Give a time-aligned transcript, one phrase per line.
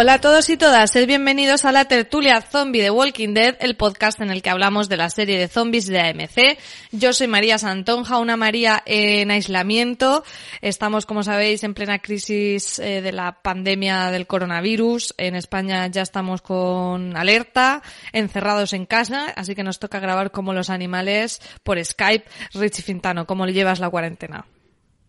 [0.00, 3.74] Hola a todos y todas, sed bienvenidos a la tertulia zombie de Walking Dead, el
[3.74, 6.56] podcast en el que hablamos de la serie de zombies de AMC.
[6.92, 10.22] Yo soy María Santonja, una María en aislamiento.
[10.60, 15.14] Estamos, como sabéis, en plena crisis eh, de la pandemia del coronavirus.
[15.18, 20.54] En España ya estamos con alerta, encerrados en casa, así que nos toca grabar como
[20.54, 22.24] los animales por Skype.
[22.54, 24.46] Richie Fintano, ¿cómo le llevas la cuarentena?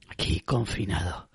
[0.08, 1.29] Aquí confinado.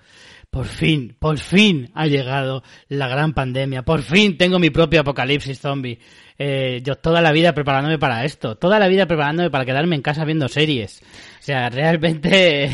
[0.55, 3.83] Por fin, por fin ha llegado la gran pandemia.
[3.83, 5.99] Por fin tengo mi propio apocalipsis zombie.
[6.39, 8.55] Eh, yo toda la vida preparándome para esto.
[8.55, 11.03] Toda la vida preparándome para quedarme en casa viendo series.
[11.41, 12.71] O sea, realmente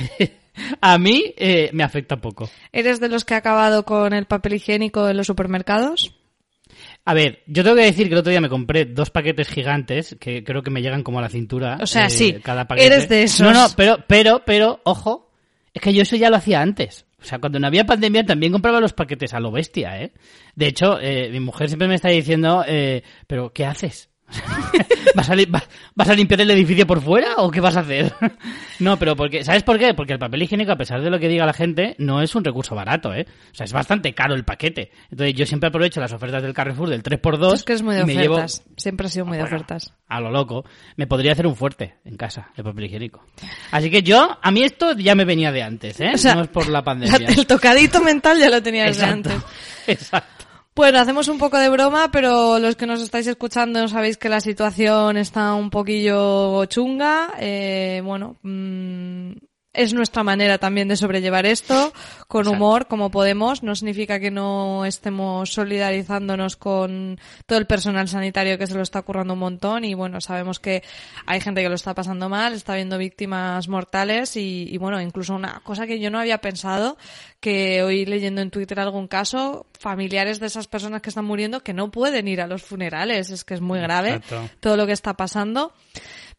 [0.82, 2.50] a mí eh, me afecta poco.
[2.70, 6.14] ¿Eres de los que ha acabado con el papel higiénico en los supermercados?
[7.06, 10.18] A ver, yo tengo que decir que el otro día me compré dos paquetes gigantes
[10.20, 11.78] que creo que me llegan como a la cintura.
[11.80, 12.88] O sea, eh, sí, cada paquete.
[12.88, 13.40] eres de esos.
[13.40, 15.32] No, no, pero, pero, pero, ojo,
[15.72, 17.06] es que yo eso ya lo hacía antes.
[17.20, 20.12] O sea, cuando no había pandemia también compraba los paquetes a lo bestia, ¿eh?
[20.54, 24.09] De hecho, eh, mi mujer siempre me está diciendo, eh, pero ¿qué haces?
[25.14, 25.62] ¿Vas a, li- va-
[25.94, 28.12] ¿Vas a limpiar el edificio por fuera o qué vas a hacer?
[28.78, 29.94] no, pero porque, ¿sabes por qué?
[29.94, 32.44] Porque el papel higiénico, a pesar de lo que diga la gente, no es un
[32.44, 33.26] recurso barato, ¿eh?
[33.50, 34.90] O sea, es bastante caro el paquete.
[35.10, 38.04] Entonces yo siempre aprovecho las ofertas del Carrefour del 3x2 Es que es muy de
[38.04, 38.62] llevo ofertas.
[38.76, 39.94] Siempre ha sido muy de Bueno, ofertas.
[40.08, 40.64] a lo loco.
[40.96, 43.24] Me podría hacer un fuerte en casa de papel higiénico.
[43.72, 46.10] Así que yo, a mí esto ya me venía de antes, ¿eh?
[46.14, 47.28] O sea, no es por la pandemia.
[47.28, 49.30] El tocadito mental ya lo tenía desde Exacto.
[49.30, 49.44] antes.
[49.86, 50.44] Exacto.
[50.80, 54.40] Bueno, hacemos un poco de broma, pero los que nos estáis escuchando sabéis que la
[54.40, 57.34] situación está un poquillo chunga.
[57.38, 59.32] Eh, bueno, mm,
[59.82, 61.92] es nuestra manera también de sobrellevar esto,
[62.28, 62.50] con Exacto.
[62.50, 63.62] humor, como podemos.
[63.62, 69.02] No significa que no estemos solidarizándonos con todo el personal sanitario que se lo está
[69.02, 69.84] currando un montón.
[69.84, 70.82] Y bueno, sabemos que
[71.26, 75.34] hay gente que lo está pasando mal, está habiendo víctimas mortales y, y bueno, incluso
[75.34, 76.98] una cosa que yo no había pensado,
[77.40, 81.72] que hoy leyendo en Twitter algún caso, familiares de esas personas que están muriendo que
[81.72, 83.30] no pueden ir a los funerales.
[83.30, 84.50] Es que es muy grave Exacto.
[84.60, 85.72] todo lo que está pasando.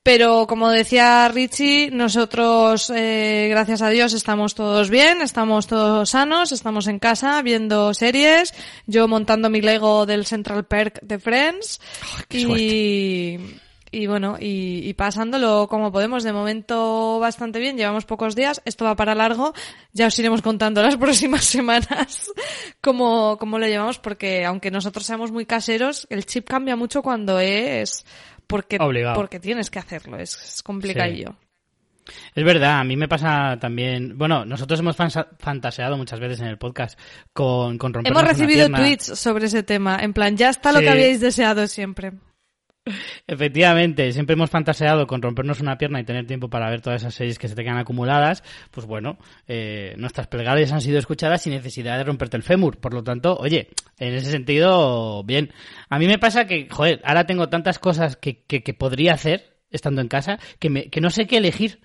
[0.03, 6.51] Pero como decía Richie, nosotros, eh, gracias a Dios, estamos todos bien, estamos todos sanos,
[6.51, 8.51] estamos en casa viendo series,
[8.87, 11.79] yo montando mi Lego del Central Perk de Friends
[12.31, 13.37] y,
[13.91, 16.23] y bueno, y, y pasándolo como podemos.
[16.23, 19.53] De momento bastante bien, llevamos pocos días, esto va para largo,
[19.93, 22.31] ya os iremos contando las próximas semanas
[22.81, 27.39] cómo, cómo lo llevamos porque aunque nosotros seamos muy caseros, el chip cambia mucho cuando
[27.39, 28.03] es
[28.51, 29.15] porque, Obligado.
[29.15, 31.35] porque tienes que hacerlo, es, es complicadillo.
[32.35, 34.17] Es verdad, a mí me pasa también.
[34.17, 36.99] Bueno, nosotros hemos fantaseado muchas veces en el podcast
[37.31, 40.85] con, con rompernos Hemos recibido tweets sobre ese tema, en plan, ya está lo Sí.
[40.85, 42.11] que habíais deseado siempre.
[43.27, 47.13] Efectivamente, siempre hemos fantaseado con rompernos una pierna y tener tiempo para ver todas esas
[47.13, 48.43] series que se te quedan acumuladas.
[48.71, 52.77] Pues bueno, eh, nuestras plegarias han sido escuchadas sin necesidad de romperte el fémur.
[52.77, 53.69] Por lo tanto, oye,
[53.99, 55.51] en ese sentido, bien.
[55.89, 59.57] A mí me pasa que, joder, ahora tengo tantas cosas que, que, que podría hacer
[59.69, 61.79] estando en casa que, me, que no sé qué elegir.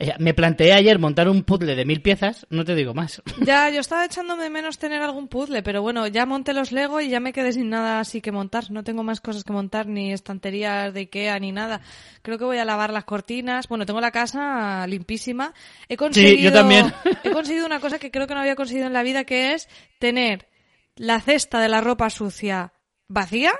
[0.00, 3.22] Eh, me planteé ayer montar un puzzle de mil piezas, no te digo más.
[3.44, 7.00] Ya, yo estaba echándome de menos tener algún puzzle, pero bueno, ya monté los Lego
[7.00, 8.70] y ya me quedé sin nada así que montar.
[8.70, 11.80] No tengo más cosas que montar, ni estanterías de Ikea, ni nada.
[12.22, 13.68] Creo que voy a lavar las cortinas.
[13.68, 15.54] Bueno, tengo la casa limpísima.
[15.88, 16.92] He conseguido, también.
[17.24, 19.68] he conseguido una cosa que creo que no había conseguido en la vida, que es
[19.98, 20.48] tener
[20.96, 22.72] la cesta de la ropa sucia
[23.08, 23.52] vacía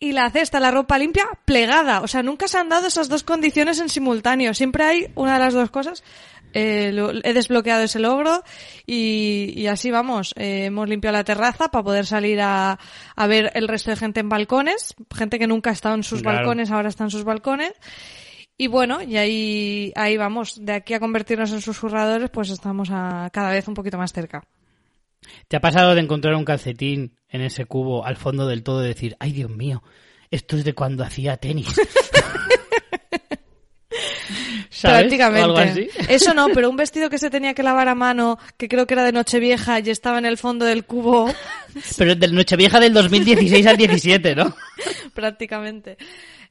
[0.00, 2.00] Y la cesta, la ropa limpia, plegada.
[2.00, 4.54] O sea, nunca se han dado esas dos condiciones en simultáneo.
[4.54, 6.02] Siempre hay una de las dos cosas.
[6.56, 8.44] Eh, lo- he desbloqueado ese logro
[8.86, 10.32] y, y así vamos.
[10.36, 12.78] Eh, hemos limpiado la terraza para poder salir a,
[13.16, 14.94] a ver el resto de gente en balcones.
[15.14, 16.38] Gente que nunca ha estado en sus Claro.
[16.38, 17.72] balcones, ahora está en sus balcones.
[18.56, 20.64] Y bueno, y ahí, ahí vamos.
[20.64, 24.44] De aquí a convertirnos en susurradores, pues estamos a, cada vez un poquito más cerca.
[25.48, 28.88] ¿Te ha pasado de encontrar un calcetín en ese cubo al fondo del todo y
[28.88, 29.82] decir, ay Dios mío,
[30.30, 31.66] esto es de cuando hacía tenis?
[34.70, 35.00] ¿Sabes?
[35.00, 35.42] Prácticamente.
[35.42, 35.88] Algo así.
[36.08, 38.94] Eso no, pero un vestido que se tenía que lavar a mano, que creo que
[38.94, 41.32] era de Nochevieja y estaba en el fondo del cubo,
[41.98, 44.54] Pero es del Nochevieja del 2016 al 17, ¿no?
[45.14, 45.96] prácticamente.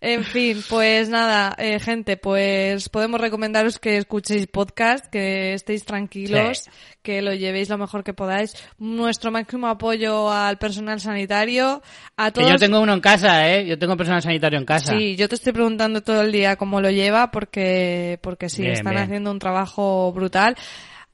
[0.05, 6.63] En fin, pues nada, eh, gente, pues podemos recomendaros que escuchéis podcast, que estéis tranquilos,
[6.65, 6.69] Sí.
[7.01, 8.53] que lo llevéis lo mejor que podáis.
[8.77, 11.81] Nuestro máximo apoyo al personal sanitario,
[12.17, 12.51] a Que todos.
[12.51, 13.65] yo tengo uno en casa, ¿eh?
[13.65, 14.91] Yo tengo personal sanitario en casa.
[14.91, 18.73] Sí, yo te estoy preguntando todo el día cómo lo lleva porque, porque sí, Bien,
[18.73, 19.03] están bien.
[19.06, 20.57] haciendo un trabajo brutal.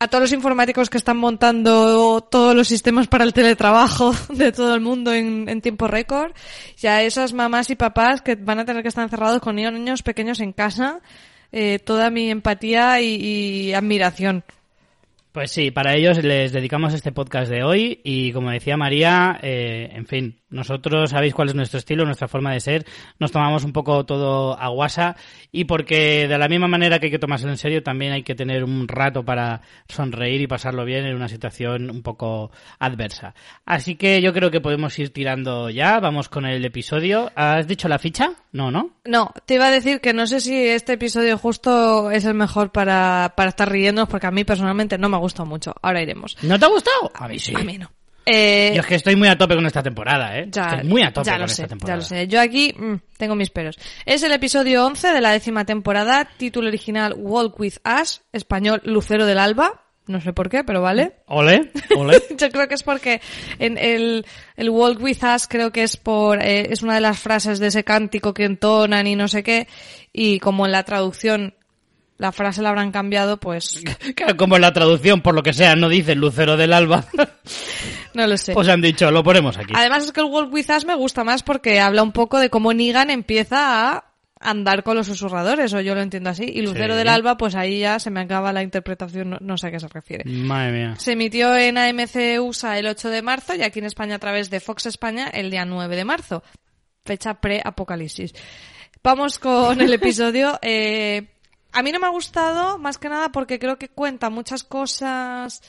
[0.02, 4.74] A todos los informáticos que están montando todos los sistemas para el teletrabajo de todo
[4.74, 6.32] el mundo en, en tiempo récord.
[6.82, 10.02] Y a esas mamás y papás que van a tener que estar encerrados con niños,
[10.02, 11.02] pequeños en casa.
[11.52, 14.46] eh, toda mi empatía y admiración.
[15.32, 19.88] Pues sí, para ellos les dedicamos este podcast de hoy y como decía María, eh,
[19.94, 22.86] en fin, nosotros sabéis cuál es nuestro estilo, nuestra forma de ser,
[23.20, 25.16] nos tomamos un poco todo a guasa
[25.52, 28.34] y porque de la misma manera que hay que tomárselo en serio, también hay que
[28.34, 32.50] tener un rato para sonreír y pasarlo bien en una situación un poco
[32.80, 33.36] adversa.
[33.66, 37.32] Así que yo creo que podemos ir tirando ya, vamos con el episodio.
[37.36, 38.32] ¿Has dicho la ficha?
[38.52, 38.99] No, ¿no?
[39.10, 42.72] No, te iba a decir que no sé si este episodio justo es el mejor
[42.72, 45.74] para, para estar riéndonos porque a mí personalmente no me ha gustado mucho.
[45.82, 46.38] Ahora iremos.
[46.44, 47.12] ¿No te ha gustado?
[47.16, 47.54] A mí sí.
[47.56, 47.92] A mí no.
[48.28, 50.48] Eh, Yo es que estoy muy a tope con esta temporada, ¿eh?
[50.52, 51.94] Ya, Estoy muy a tope ya con lo esta sé, temporada.
[51.94, 52.28] Ya lo sé.
[52.28, 53.80] Yo aquí mm, tengo mis peros.
[54.06, 59.26] Es el episodio 11 de la décima temporada, título original Walk with Us, español Lucero
[59.26, 59.89] del Alba.
[60.10, 61.18] No sé por qué, pero vale.
[61.28, 62.20] Ole, ole.
[62.36, 63.22] Yo creo que es porque
[63.60, 64.26] en el,
[64.58, 67.68] el Walk with Us creo que es por, eh, es una de las frases de
[67.68, 69.68] ese cántico que entonan y no sé qué,
[70.12, 71.54] y como en la traducción
[72.18, 73.84] la frase la habrán cambiado, pues
[74.38, 77.06] Como en la traducción, por lo que sea, no dice Lucero del Alba,
[78.16, 78.54] no lo sé.
[78.54, 79.74] pues han dicho, lo ponemos aquí.
[79.76, 82.50] Además es que el Walk With Us me gusta más porque habla un poco de
[82.50, 84.09] cómo Negan empieza a
[84.40, 86.44] andar con los susurradores, o yo lo entiendo así.
[86.46, 86.98] Y Lucero Sí.
[87.00, 89.80] del Alba, pues ahí ya se me acaba la interpretación, no, no sé a qué
[89.80, 90.24] se refiere.
[90.30, 90.96] Madre mía.
[90.98, 94.50] Se emitió en AMC USA el 8 de marzo y aquí en España a través
[94.50, 96.42] de Fox España el día 9 de marzo.
[97.06, 98.34] Fecha pre-apocalipsis.
[99.04, 100.58] Vamos con el episodio.
[100.62, 101.28] Eh,
[101.72, 105.62] a mí no me ha gustado, más que nada porque creo que cuenta muchas cosas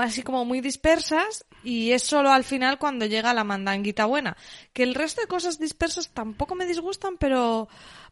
[0.00, 4.36] así como muy dispersas y es solo al final cuando llega la mandanguita buena.
[4.72, 7.68] Que el resto de cosas dispersas tampoco me disgustan, pero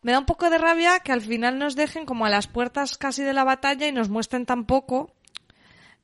[0.06, 2.96] me da un poco de rabia que al final nos dejen como a las puertas
[2.96, 5.16] casi de la batalla y nos muestren tan poco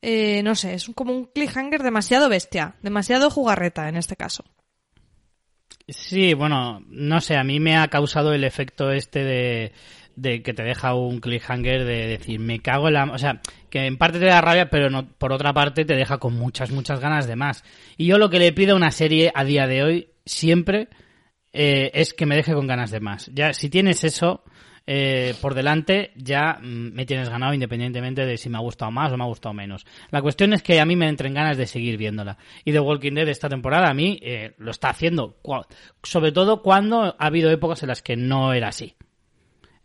[0.02, 4.44] eh, no sé, es como un cliffhanger demasiado bestia, demasiado jugarreta en este caso.
[5.86, 9.72] Sí, bueno, no sé, a mí me ha causado el efecto este de,
[10.16, 13.04] de que te deja un cliffhanger de decir, me cago en la...
[13.04, 13.40] O sea,
[13.70, 16.72] que en parte te da rabia, pero no, por otra parte te deja con muchas,
[16.72, 17.62] muchas ganas de más.
[17.96, 20.88] Y yo lo que le pido a una serie a día de hoy, siempre,
[21.52, 23.30] eh, es que me deje con ganas de más.
[23.34, 24.42] Ya, si tienes eso
[24.86, 29.12] eh, por delante, ya mm, me tienes ganado independientemente de si me ha gustado más
[29.12, 29.86] o me ha gustado menos.
[30.10, 32.38] La cuestión es que a mí me entren ganas de seguir viéndola.
[32.64, 35.36] Y The Walking Dead esta temporada a mí eh, lo está haciendo,
[36.02, 38.94] sobre todo cuando ha habido épocas en las que no era así.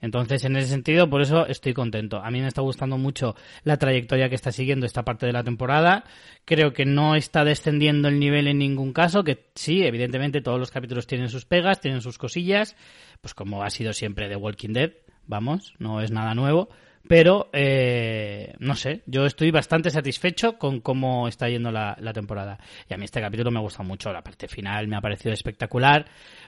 [0.01, 2.17] Entonces, en ese sentido, por eso estoy contento.
[2.17, 5.43] A mí me está gustando mucho la trayectoria que está siguiendo esta parte de la
[5.43, 6.03] temporada.
[6.45, 10.71] Creo que no está descendiendo el nivel en ningún caso, que sí, evidentemente todos los
[10.71, 12.75] capítulos tienen sus pegas, tienen sus cosillas,
[13.21, 14.91] pues como ha sido siempre The Walking Dead,
[15.25, 16.69] vamos, no es nada nuevo.
[17.07, 22.59] Pero, eh, no sé, yo estoy bastante satisfecho con cómo está yendo la, la temporada.
[22.89, 26.05] Y a mí este capítulo me gusta mucho, la parte final me ha parecido espectacular.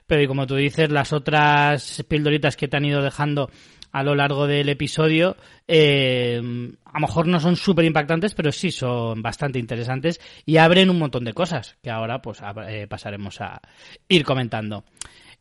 [0.10, 3.52] Pero y como tú dices, las otras pildoritas que te han ido dejando
[3.92, 5.38] a lo largo del episodio,
[5.68, 6.42] eh,
[6.84, 10.98] a lo mejor no son súper impactantes, pero sí son bastante interesantes y abren un
[10.98, 13.62] montón de cosas que ahora pues eh, pasaremos a
[14.08, 14.84] ir comentando.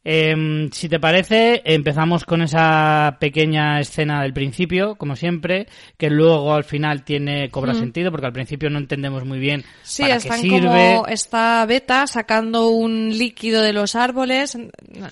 [0.04, 6.54] Eh, si te parece, empezamos con esa pequeña escena del principio, como siempre, que luego
[6.54, 10.18] al final tiene cobra sentido, porque al principio no entendemos muy bien Sí, para qué
[10.18, 10.58] están sirve.
[10.60, 14.56] como esta beta sacando un líquido de los árboles,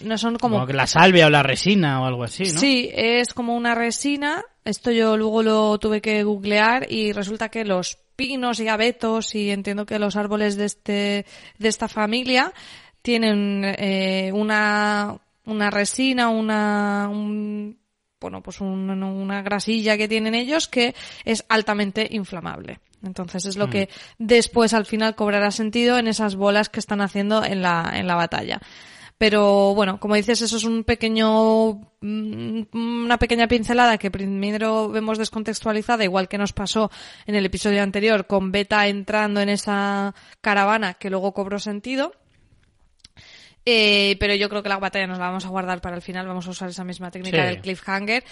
[0.05, 2.61] no- son como Como que la salvia o la resina o algo así, ¿no?
[2.61, 4.45] Sí, es como una resina.
[4.65, 9.51] Esto yo luego lo tuve que googlear y resulta que los pinos y abetos y
[9.51, 11.27] entiendo que los árboles de este
[11.59, 12.53] de esta familia
[13.07, 17.79] tienen eh, una una resina, una un-
[18.21, 20.93] bueno, pues un- una grasilla que tienen ellos que
[21.25, 22.81] es altamente inflamable.
[23.05, 27.45] Entonces es lo que después al final cobrará sentido en esas bolas que están haciendo
[27.45, 28.61] en la, en la batalla.
[29.19, 35.17] Pero bueno, como dices, eso es un pequeño, mm, una pequeña pincelada que primero vemos
[35.19, 36.91] descontextualizada, igual que nos pasó
[37.27, 42.13] en el episodio anterior con Beta entrando en esa caravana que luego cobró sentido.
[43.69, 46.27] Eh, pero yo creo que la batalla nos la vamos a guardar para el final,
[46.29, 47.47] vamos a usar esa misma técnica Sí.
[47.49, 48.23] del cliffhanger.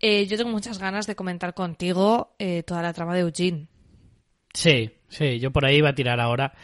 [0.00, 3.66] Eh, yo tengo muchas ganas de comentar contigo eh, toda la trama de Eugene.
[4.54, 6.54] Sí, sí, yo por ahí iba a tirar ahora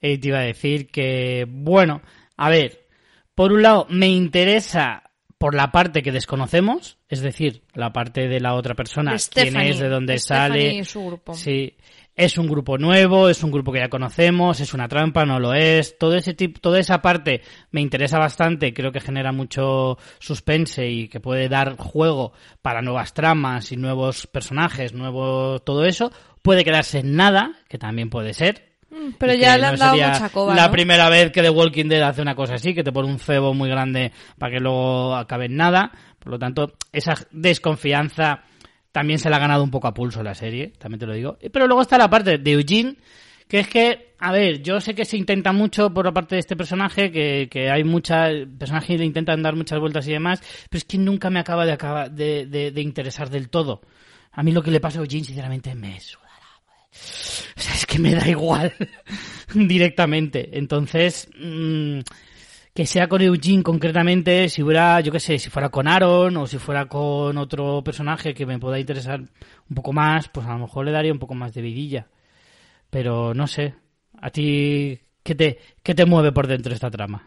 [0.00, 2.02] y te iba a decir que, bueno,
[2.36, 2.86] a ver,
[3.34, 5.04] por un lado me interesa
[5.38, 9.78] por la parte que desconocemos, es decir, la parte de la otra persona, quién es,
[9.78, 11.32] de dónde Stephanie sale, y su grupo.
[11.34, 11.76] sí,
[12.18, 15.54] es un grupo nuevo, es un grupo que ya conocemos, es una trampa, no lo
[15.54, 20.88] es, todo ese tipo, toda esa parte me interesa bastante, creo que genera mucho suspense
[20.90, 26.10] y que puede dar juego para nuevas tramas y nuevos personajes, nuevo todo eso,
[26.42, 29.92] puede quedarse en nada, que también puede ser, Mm, Pero ya le han no dado
[29.92, 30.54] sería mucha coba.
[30.54, 30.72] La ¿no?
[30.72, 33.52] primera vez que The Walking Dead hace una cosa así, que te pone un cebo
[33.52, 35.92] muy grande para que luego acabe en nada.
[36.18, 38.44] Por lo tanto, esa desconfianza
[38.98, 41.38] también se la ha ganado un poco a pulso la serie, también te lo digo.
[41.52, 42.96] Pero luego está la parte de Eugene,
[43.46, 46.40] que es que, a ver, yo sé que se intenta mucho por la parte de
[46.40, 50.78] este personaje, que, que hay muchas, personajes le intentan dar muchas vueltas y demás, pero
[50.78, 53.82] es que nunca me acaba de, acaba de, de, de interesar del todo.
[54.32, 56.26] A mí lo que le pasa a Eugene, sinceramente, me sudará.
[57.56, 58.74] O sea, es que me da igual
[59.54, 60.58] directamente.
[60.58, 62.00] Entonces, mmm,
[62.78, 66.46] que sea con Eugene concretamente, si hubiera, yo qué sé, si fuera con Aaron o
[66.46, 70.60] si fuera con otro personaje que me pueda interesar un poco más, pues a lo
[70.60, 72.06] mejor le daría un poco más de vidilla.
[72.88, 73.74] Pero no sé,
[74.22, 77.26] a ti, ¿qué te, qué te mueve por dentro esta trama?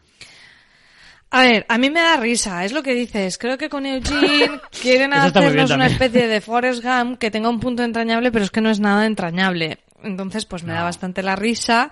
[1.31, 3.37] A ver, a mí me da risa, es lo que dices.
[3.37, 7.83] Creo que con Eugene quieren hacernos una especie de Forrest Gump que tenga un punto
[7.83, 9.79] entrañable, pero es que no es nada entrañable.
[10.01, 10.75] Entonces, pues me no.
[10.75, 11.91] da bastante la risa.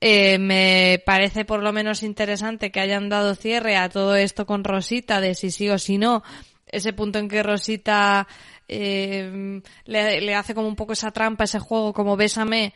[0.00, 4.64] Eh, me parece por lo menos interesante que hayan dado cierre a todo esto con
[4.64, 6.22] Rosita, de si sí o si no.
[6.66, 8.26] Ese punto en que Rosita
[8.68, 12.72] eh, le, le, hace como un poco esa trampa, ese juego como bésame,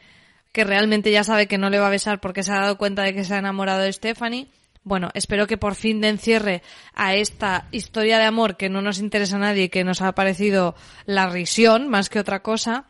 [0.53, 3.03] que realmente ya sabe que no le va a besar porque se ha dado cuenta
[3.03, 4.49] de que se ha enamorado de Stephanie.
[4.83, 6.63] Bueno, espero que por fin den cierre
[6.93, 10.13] a esta historia de amor que no nos interesa a nadie y que nos ha
[10.13, 10.75] parecido
[11.07, 12.85] la risión más que otra cosa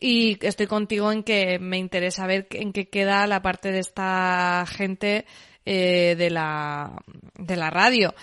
[0.00, 4.64] y estoy contigo en que me interesa ver en qué queda la parte de esta
[4.66, 5.26] gente
[5.66, 7.02] eh, de la
[7.38, 8.14] de la radio.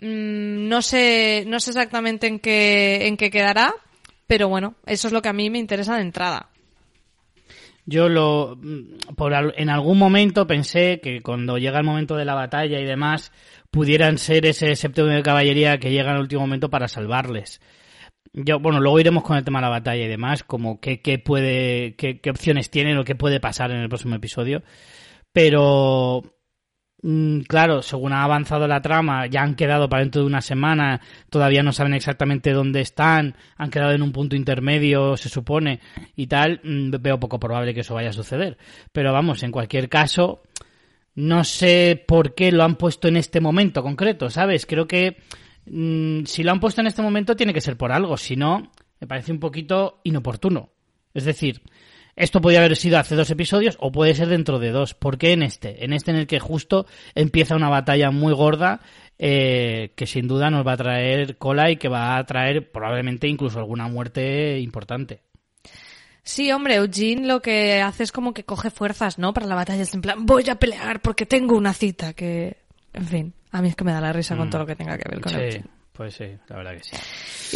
[0.00, 3.74] Mm, no sé no sé exactamente en qué en qué quedará
[4.26, 6.50] pero bueno eso es lo que a mí me interesa de entrada.
[7.86, 8.58] Yo lo
[9.16, 13.32] por en algún momento pensé que cuando llega el momento de la batalla y demás
[13.70, 17.60] pudieran ser ese séptimo de caballería que llega en el último momento para salvarles
[18.32, 21.18] yo, bueno, luego iremos con el tema de la batalla y demás, como qué, qué
[21.18, 24.62] puede, qué, qué opciones tienen o qué puede pasar en el próximo episodio.
[25.32, 26.22] Pero,
[27.02, 31.00] mmm, claro, según ha avanzado la trama, ya han quedado para dentro de una semana,
[31.28, 35.80] todavía no saben exactamente dónde están, han quedado en un punto intermedio, se supone,
[36.14, 38.58] y tal, mmm, veo poco probable que eso vaya a suceder.
[38.92, 40.42] Pero vamos, en cualquier caso,
[41.14, 44.66] no sé por qué lo han puesto en este momento concreto, ¿sabes?
[44.66, 45.16] Creo que
[45.70, 48.70] mmm, si lo han puesto en este momento tiene que ser por algo, si no,
[49.00, 50.70] me parece un poquito inoportuno.
[51.14, 51.62] Es decir,
[52.16, 54.94] esto podría haber sido hace dos episodios o puede ser dentro de dos.
[54.94, 55.84] ¿Por qué en este?
[55.84, 58.80] En este en el que justo empieza una batalla muy gorda
[59.18, 63.28] eh, que sin duda nos va a traer cola y que va a traer probablemente
[63.28, 65.20] incluso alguna muerte importante.
[66.22, 69.32] Sí, hombre, Eugene lo que hace es como que coge fuerzas, ¿no?
[69.32, 72.58] Para la batalla en plan, voy a pelear porque tengo una cita que,
[72.92, 73.34] en fin.
[73.52, 74.38] A mí es que me da la risa mm.
[74.38, 76.84] con todo lo que tenga que ver con sí, el Pues sí, la verdad que
[76.84, 76.96] sí.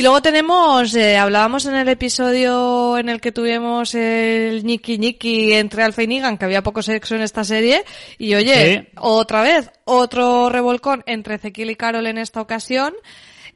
[0.00, 5.52] Y luego tenemos, eh, hablábamos en el episodio en el que tuvimos el ñiqui ñiqui
[5.52, 7.84] entre Alfa y Negan, que había poco sexo en esta serie,
[8.18, 8.88] y oye, sí.
[8.98, 12.94] otra vez, otro revolcón entre Ezequiel y Carol en esta ocasión.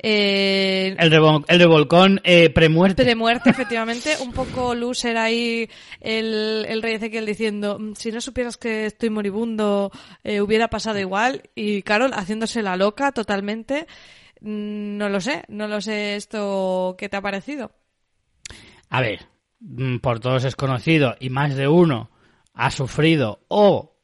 [0.00, 3.05] Eh, el, revol el revolcón eh, premuerte.
[3.05, 4.17] Premuerte, efectivamente.
[4.21, 5.69] Un poco loser ahí
[6.00, 9.90] el, el rey Ezequiel diciendo, mm, si no supieras que estoy moribundo,
[10.25, 11.43] eh, hubiera pasado igual.
[11.55, 13.87] Y Carol haciéndose la loca totalmente.
[14.40, 17.73] Mm, no lo sé, no lo sé esto qué te ha parecido.
[18.90, 19.26] A ver,
[19.61, 22.11] mm, por todos es conocido y más de uno
[22.55, 23.97] ha sufrido o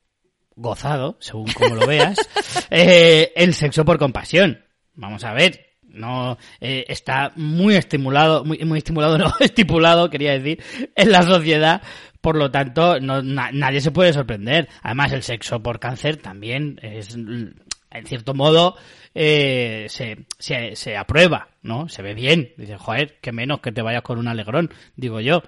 [0.57, 2.19] gozado, según como lo veas,
[2.71, 4.65] eh, el sexo por compasión.
[4.95, 10.63] Vamos a ver, no eh, está muy estimulado, muy, muy estimulado, no, estipulado, quería decir,
[10.95, 11.83] en la sociedad.
[12.21, 14.69] Por lo tanto, no, na, nadie se puede sorprender.
[14.83, 18.77] Además, el sexo por cáncer también es, en cierto modo,
[19.15, 21.89] eh, se, se, se aprueba, ¿no?
[21.89, 22.53] Se ve bien.
[22.57, 25.43] Dice, joder, que menos que te vayas con un alegrón, digo yo.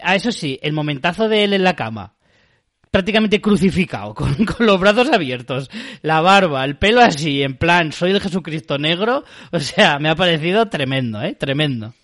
[0.00, 2.14] A eso sí, el momentazo de él en la cama,
[2.90, 5.70] prácticamente crucificado, con, con, los brazos abiertos,
[6.02, 10.14] la barba, el pelo así, en plan, soy el Jesucristo negro, o sea, me ha
[10.14, 11.34] parecido tremendo, ¿eh?
[11.34, 11.94] Tremendo.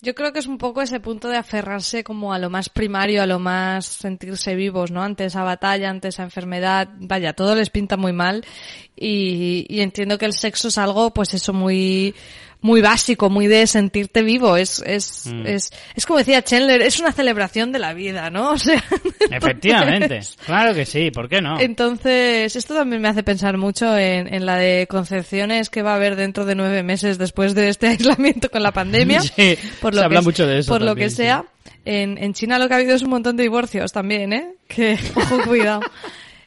[0.00, 3.20] Yo creo que es un poco ese punto de aferrarse como a lo más primario,
[3.20, 5.02] a lo más sentirse vivos, ¿no?
[5.02, 8.46] Ante esa batalla, ante esa enfermedad, vaya, todo les pinta muy mal
[8.94, 12.14] y, y entiendo que el sexo es algo, pues eso, muy,
[12.60, 14.56] muy básico, muy de sentirte vivo.
[14.56, 15.46] Es, es, mm.
[15.46, 18.50] es, es como decía Chandler, es una celebración de la vida, ¿no?
[18.58, 18.82] O sea,
[19.30, 21.60] Efectivamente, claro que sí, ¿por qué no?
[21.60, 25.96] Entonces, esto también me hace pensar mucho en, en la de concepciones que va a
[25.96, 29.20] haber dentro de nueve meses después de este aislamiento con la pandemia.
[29.20, 30.70] Sí, por lo se habla mucho de eso.
[30.70, 31.44] Por también, lo que sea.
[31.84, 34.54] En, en China lo que ha habido es un montón de divorcios también, ¿eh?
[34.66, 35.80] Que, ojo, cuidado.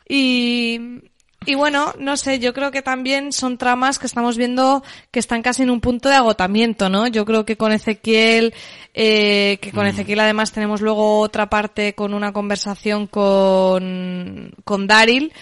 [0.08, 1.02] Y,
[1.46, 5.42] y bueno, no sé, yo creo que también son tramas que estamos viendo que están
[5.42, 7.08] casi en un punto de agotamiento, ¿no?
[7.08, 8.54] Yo creo que con Ezequiel,
[8.94, 9.90] eh, que con mm.
[9.90, 15.34] Ezequiel además tenemos luego otra parte con una conversación con, con Daryl.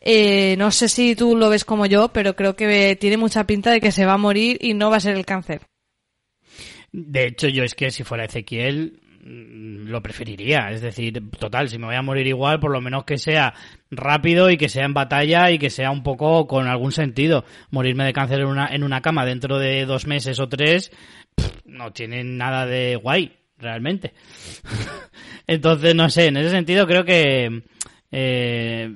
[0.00, 3.72] Eh, no sé si tú lo ves como yo, pero creo que tiene mucha pinta
[3.72, 5.62] de que se va a morir y no va a ser el cáncer.
[6.92, 10.70] De hecho, yo es que si fuera Ezequiel lo preferiría.
[10.70, 13.54] Es decir, total, si me voy a morir igual, por lo menos que sea
[13.90, 17.44] rápido y que sea en batalla y que sea un poco con algún sentido.
[17.70, 20.92] Morirme de cáncer en una, en una cama dentro de dos meses o tres
[21.64, 24.12] no tiene nada de guay, realmente.
[25.46, 27.62] Entonces, no sé, en ese sentido creo que...
[28.12, 28.92] Eh,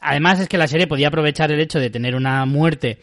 [0.00, 3.00] además es que la serie podía aprovechar el hecho de tener una muerte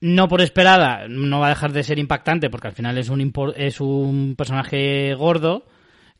[0.00, 3.32] no por esperada, no va a dejar de ser impactante porque al final es un,
[3.56, 5.66] es un personaje gordo.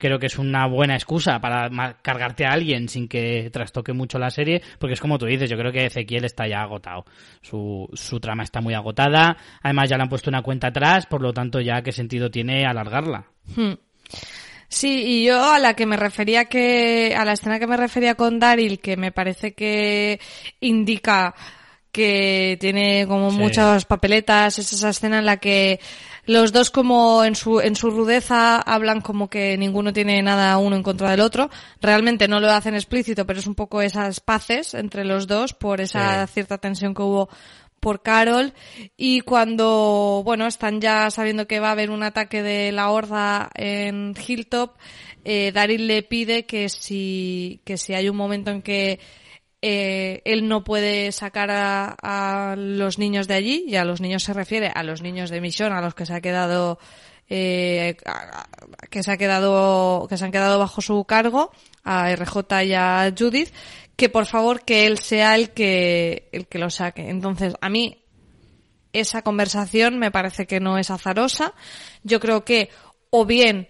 [0.01, 1.69] Creo que es una buena excusa para
[2.01, 5.59] cargarte a alguien sin que trastoque mucho la serie, porque es como tú dices, yo
[5.59, 7.05] creo que Ezequiel está ya agotado.
[7.43, 11.21] Su, su trama está muy agotada, además ya le han puesto una cuenta atrás, por
[11.21, 13.27] lo tanto ya qué sentido tiene alargarla.
[13.55, 13.75] Hmm.
[14.69, 18.15] Sí, y yo a la que me refería que, a la escena que me refería
[18.15, 20.19] con Daryl, que me parece que
[20.61, 21.35] indica
[21.93, 25.81] que tiene como muchas papeletas, es esa escena en la que
[26.27, 30.77] los dos como en su, en su rudeza hablan como que ninguno tiene nada uno
[30.77, 31.51] en contra del otro.
[31.81, 35.81] Realmente no lo hacen explícito, pero es un poco esas paces entre los dos por
[35.81, 37.29] esa cierta tensión que hubo
[37.81, 38.53] por Carol.
[38.97, 43.51] Y cuando, bueno, están ya sabiendo que va a haber un ataque de la horda
[43.55, 44.77] en Hilltop,
[45.25, 49.01] eh, Daryl le pide que si, que si hay un momento en que
[49.63, 54.33] eh, él no puede sacar a, los niños de allí, y a los niños se
[54.33, 56.79] refiere a los niños de misión, a los que se ha quedado,
[57.29, 57.97] eh,
[58.91, 61.53] que se ha quedado, que se han quedado bajo su cargo,
[61.85, 63.53] a RJ y a Judith,
[63.97, 67.11] que por favor que él sea el que, el que lo saque.
[67.11, 68.03] Entonces, a mí,
[68.93, 71.53] esa conversación me parece que no es azarosa.
[72.03, 72.71] Yo creo que,
[73.11, 73.69] o bien,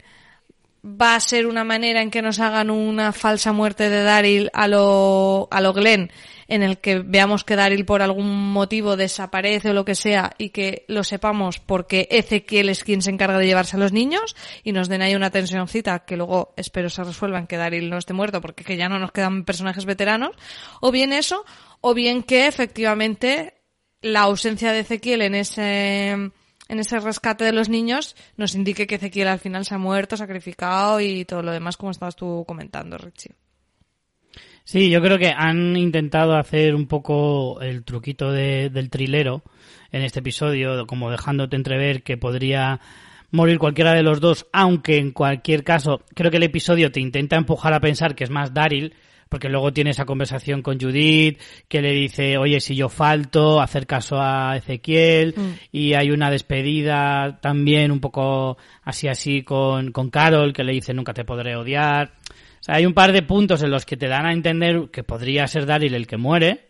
[0.84, 4.66] va a ser una manera en que nos hagan una falsa muerte de Daryl a
[4.66, 6.10] lo, a lo Glenn,
[6.48, 10.50] en el que veamos que Daryl por algún motivo desaparece o lo que sea y
[10.50, 14.72] que lo sepamos porque Ezequiel es quien se encarga de llevarse a los niños y
[14.72, 18.14] nos den ahí una tensióncita que luego espero se resuelva en que Daryl no esté
[18.14, 20.34] muerto porque que ya no nos quedan personajes veteranos,
[20.80, 21.44] o bien eso,
[21.82, 23.54] o bien que efectivamente
[24.00, 26.30] la ausencia de Ezequiel en ese
[26.70, 30.16] en ese rescate de los niños nos indique que Ezequiel al final se ha muerto,
[30.16, 33.34] sacrificado y todo lo demás, como estabas tú comentando, Richie.
[34.62, 39.42] Sí, yo creo que han intentado hacer un poco el truquito del trilero
[39.90, 42.80] en este episodio, como dejándote entrever que podría
[43.32, 47.36] morir cualquiera de los dos, aunque en cualquier caso creo que el episodio te intenta
[47.36, 48.94] empujar a pensar que es más Daryl,
[49.30, 53.86] porque luego tiene esa conversación con Judith que le dice, oye, si yo falto, hacer
[53.86, 55.50] caso a Ezequiel, mm.
[55.70, 60.92] y hay una despedida también un poco así así con, con Carol que le dice,
[60.92, 62.12] nunca te podré odiar.
[62.60, 65.04] O sea, hay un par de puntos en los que te dan a entender que
[65.04, 66.66] podría ser Daryl el que muere,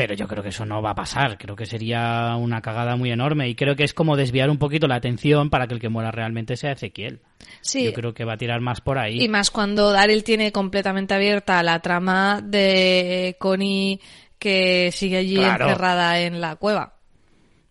[0.00, 1.36] pero yo creo que eso no va a pasar.
[1.36, 4.88] Creo que sería una cagada muy enorme y creo que es como desviar un poquito
[4.88, 7.20] la atención para que el que muera realmente sea Ezequiel.
[7.60, 7.84] Sí.
[7.84, 9.22] Yo creo que va a tirar más por ahí.
[9.22, 14.00] Y más cuando Daryl tiene completamente abierta la trama de Connie
[14.38, 16.94] que sigue allí encerrada en la cueva.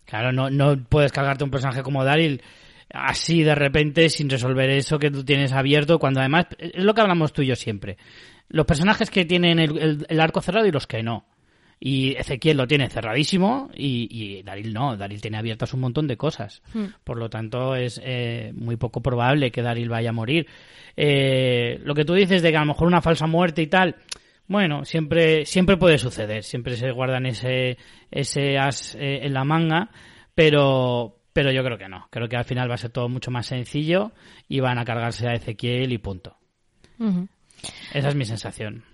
[0.04, 2.40] Claro, no, no puedes cargarte un personaje como Daryl
[2.94, 7.00] así de repente sin resolver eso que tú tienes abierto cuando además es lo que
[7.00, 7.98] hablamos tú y yo siempre.
[8.48, 11.26] Los personajes que tienen el arco cerrado y los que no.
[11.82, 14.98] Y Ezequiel lo tiene cerradísimo y, y Daril no.
[14.98, 16.62] Daril tiene abiertas un montón de cosas.
[16.74, 16.88] Hmm.
[17.02, 20.46] Por lo tanto, es eh, muy poco probable que Daril vaya a morir.
[20.94, 23.96] Eh, lo que tú dices de que a lo mejor una falsa muerte y tal,
[24.46, 26.44] bueno, siempre, siempre puede suceder.
[26.44, 27.78] Siempre se guardan ese,
[28.10, 29.90] ese as eh, en la manga,
[30.34, 32.08] pero, pero yo creo que no.
[32.10, 34.12] Creo que al final va a ser todo mucho más sencillo
[34.48, 36.36] y van a cargarse a Ezequiel y punto.
[37.94, 38.84] Esa es mi sensación.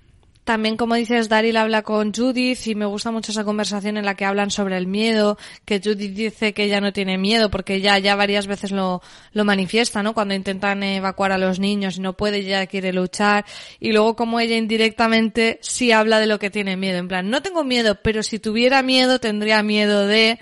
[0.47, 4.15] También, como dices, Daryl habla con Judith y me gusta mucho esa conversación en la
[4.15, 7.99] que hablan sobre el miedo, que Judith dice que ella no tiene miedo porque ya,
[7.99, 10.15] ya varias veces lo, lo manifiesta, ¿no?
[10.15, 13.45] Cuando intentan evacuar a los niños y no puede, ya quiere luchar.
[13.81, 16.99] Y luego como ella indirectamente sí habla de lo que tiene miedo.
[16.99, 20.39] En plan, no tengo miedo, pero si tuviera miedo tendría miedo de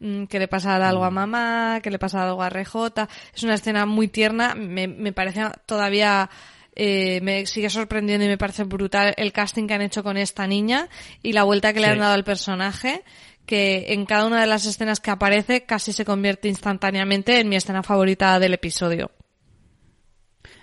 [0.00, 1.14] mm, que le pasara algo a mm.
[1.14, 3.06] mamá, que le pasara algo a RJ.
[3.32, 6.28] Es una escena muy tierna, me, me parece todavía
[6.76, 10.46] eh, me sigue sorprendiendo y me parece brutal el casting que han hecho con esta
[10.46, 10.88] niña
[11.22, 13.02] y la vuelta que le han dado al personaje
[13.46, 17.56] que en cada una de las escenas que aparece casi se convierte instantáneamente en mi
[17.56, 19.10] escena favorita del episodio.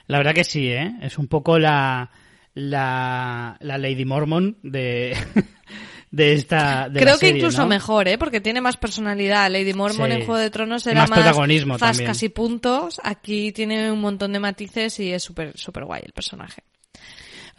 [0.07, 0.93] La verdad que sí, ¿eh?
[1.01, 2.09] Es un poco la,
[2.53, 5.15] la, la Lady Mormon de,
[6.11, 8.17] de esta de Creo que incluso mejor, ¿eh?
[8.17, 9.49] Porque tiene más personalidad.
[9.49, 12.99] Lady Mormon en Juego de Tronos era más, más protagonismo zascas y puntos.
[13.03, 16.63] Aquí tiene un montón de matices y es súper súper guay el personaje.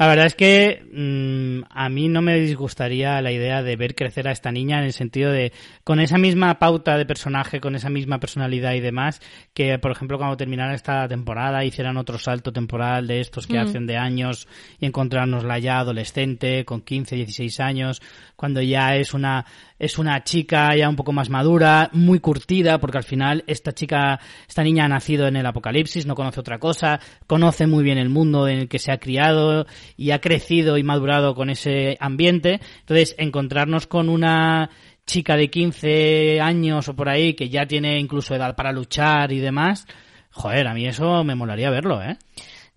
[0.02, 4.26] La verdad es que mm, a mí no me disgustaría la idea de ver crecer
[4.26, 5.52] a esta niña en el sentido de
[5.84, 9.20] con esa misma pauta de personaje, con esa misma personalidad y demás,
[9.54, 13.60] que por ejemplo cuando terminara esta temporada hicieran otro salto temporal de estos que Mm.
[13.60, 14.48] hacen de años
[14.80, 18.02] y encontrárnosla ya adolescente, con 15, 16 años,
[18.34, 19.46] cuando ya es una
[19.82, 24.20] es una chica ya un poco más madura, muy curtida, porque al final esta chica,
[24.48, 28.08] esta niña ha nacido en el apocalipsis, no conoce otra cosa, conoce muy bien el
[28.08, 29.66] mundo en el que se ha criado
[29.96, 32.60] y ha crecido y madurado con ese ambiente.
[32.78, 34.70] Entonces, encontrarnos con una
[35.04, 39.40] chica de 15 años o por ahí que ya tiene incluso edad para luchar y
[39.40, 39.86] demás,
[40.30, 42.16] joder, a mí eso me molaría verlo, ¿eh?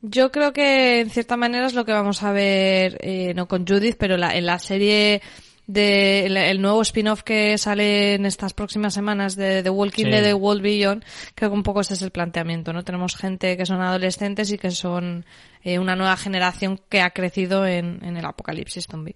[0.02, 3.66] Yo creo que en cierta manera es lo que vamos a ver, eh, no con
[3.66, 5.22] Judith, pero la- en la serie
[5.68, 10.12] de el, el nuevo spin-off que sale en estas próximas semanas de The Walking Sí.
[10.12, 12.84] Dead de World Beyond, creo que un poco ese es el planteamiento, ¿no?
[12.84, 15.26] Tenemos gente que son adolescentes y que son
[15.64, 19.16] eh, una nueva generación que ha crecido en, en el apocalipsis zombie.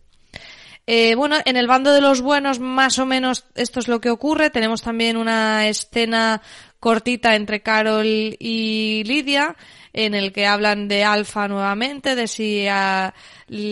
[0.91, 4.09] Eh, bueno, en el bando de los buenos, más o menos esto es lo que
[4.09, 4.49] ocurre.
[4.49, 6.41] Tenemos también una escena
[6.79, 9.55] cortita entre Carol y Lidia,
[9.93, 13.13] en el que hablan de Alfa nuevamente, de si a,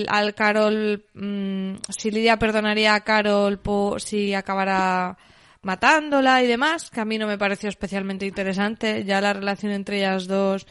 [0.08, 5.18] al Carol, mm, si Lidia perdonaría a Carol por si acabara
[5.62, 9.04] matándola y demás, que a mí no me pareció especialmente interesante.
[9.04, 10.66] Ya la relación entre ellas dos,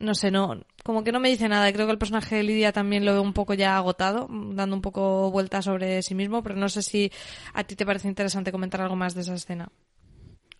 [0.00, 1.70] no sé, no, como que no me dice nada.
[1.72, 4.82] Creo que el personaje de Lidia también lo veo un poco ya agotado, dando un
[4.82, 7.12] poco vueltas sobre sí mismo, pero no sé si
[7.52, 9.68] a ti te parece interesante comentar algo más de esa escena.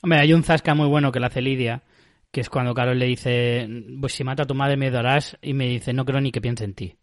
[0.03, 1.83] Hombre, hay un zasca muy bueno que le hace Lidia,
[2.31, 3.69] que es cuando Carol le dice,
[4.01, 6.41] pues si mata a tu madre me darás, y me dice, no creo ni que
[6.41, 6.95] piense en ti.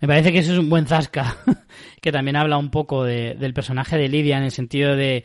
[0.00, 1.36] Me parece que eso es un buen zasca,
[2.00, 5.24] que también habla un poco de- del personaje de Lidia en el sentido de,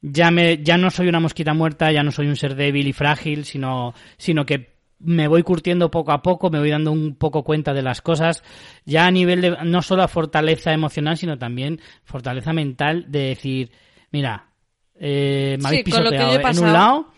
[0.00, 2.92] ya, me, ya no soy una mosquita muerta, ya no soy un ser débil y
[2.92, 7.42] frágil, sino, sino que me voy curtiendo poco a poco, me voy dando un poco
[7.42, 8.44] cuenta de las cosas,
[8.84, 13.72] ya a nivel de, no solo a fortaleza emocional, sino también fortaleza mental de decir,
[14.12, 14.46] mira,
[14.94, 17.11] eh, me habéis pisoteado he en un lado,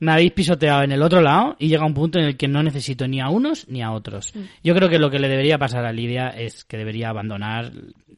[0.00, 2.62] me habéis pisoteado en el otro lado y llega un punto en el que no
[2.62, 4.34] necesito ni a unos ni a otros.
[4.34, 4.40] Mm.
[4.64, 7.70] Yo creo que lo que le debería pasar a Lidia es que debería abandonar,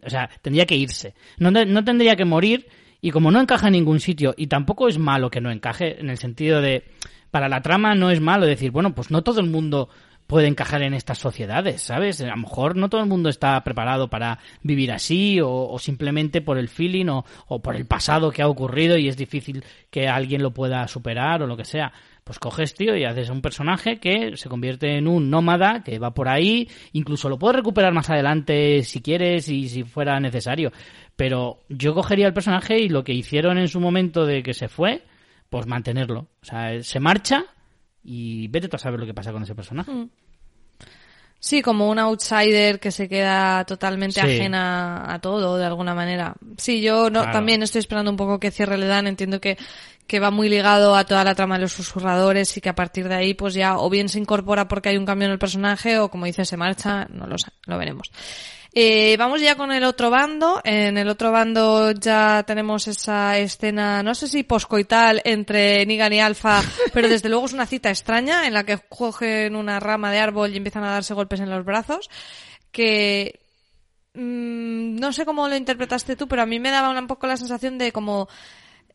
[0.05, 1.15] o sea, tendría que irse.
[1.39, 2.69] No, no tendría que morir
[3.01, 6.09] y como no encaja en ningún sitio y tampoco es malo que no encaje en
[6.09, 6.85] el sentido de,
[7.33, 9.89] para la trama no es malo decir, bueno, pues no todo el mundo
[10.33, 12.23] puede encajar en estas sociedades, ¿sabes?
[12.23, 16.41] A lo mejor no todo el mundo está preparado para vivir así o, o simplemente
[16.41, 20.09] por el feeling o, o por el pasado que ha ocurrido y es difícil que
[20.09, 21.93] alguien lo pueda superar o lo que sea.
[22.25, 26.15] Pues coges, tío, y haces un personaje que se convierte en un nómada que va
[26.15, 30.73] por ahí, incluso lo puedes recuperar más adelante si quieres y si fuera necesario.
[31.15, 34.69] Pero yo cogería el personaje y lo que hicieron en su momento de que se
[34.69, 35.03] fue,
[35.51, 36.29] pues mantenerlo.
[36.41, 37.45] O sea, se marcha
[38.03, 39.93] y vete tú a saber lo que pasa con ese personaje.
[41.45, 44.27] Sí, como un outsider que se queda totalmente Sí.
[44.27, 46.35] ajena a todo, de alguna manera.
[46.57, 47.33] Sí, yo no, Claro.
[47.33, 49.09] también estoy esperando un poco que cierre le dan.
[49.09, 49.59] Entiendo que,
[50.07, 53.09] que va muy ligado a toda la trama de los susurradores y que a partir
[53.09, 55.99] de ahí, pues ya o bien se incorpora porque hay un cambio en el personaje
[55.99, 57.09] o como dice, se marcha.
[57.11, 58.13] No lo sé, lo veremos.
[58.75, 60.61] Eh, vamos ya con el otro bando.
[60.65, 66.21] En el otro bando ya tenemos esa escena, no sé si poscoital entre Negan y
[66.21, 70.21] Alpha, pero desde luego es una cita extraña en la que cogen una rama de
[70.21, 72.09] árbol y empiezan a darse golpes en los brazos.
[72.71, 73.41] Que
[74.15, 77.37] mm, no sé cómo lo interpretaste tú, pero a mí me daba un poco la
[77.37, 78.29] sensación de como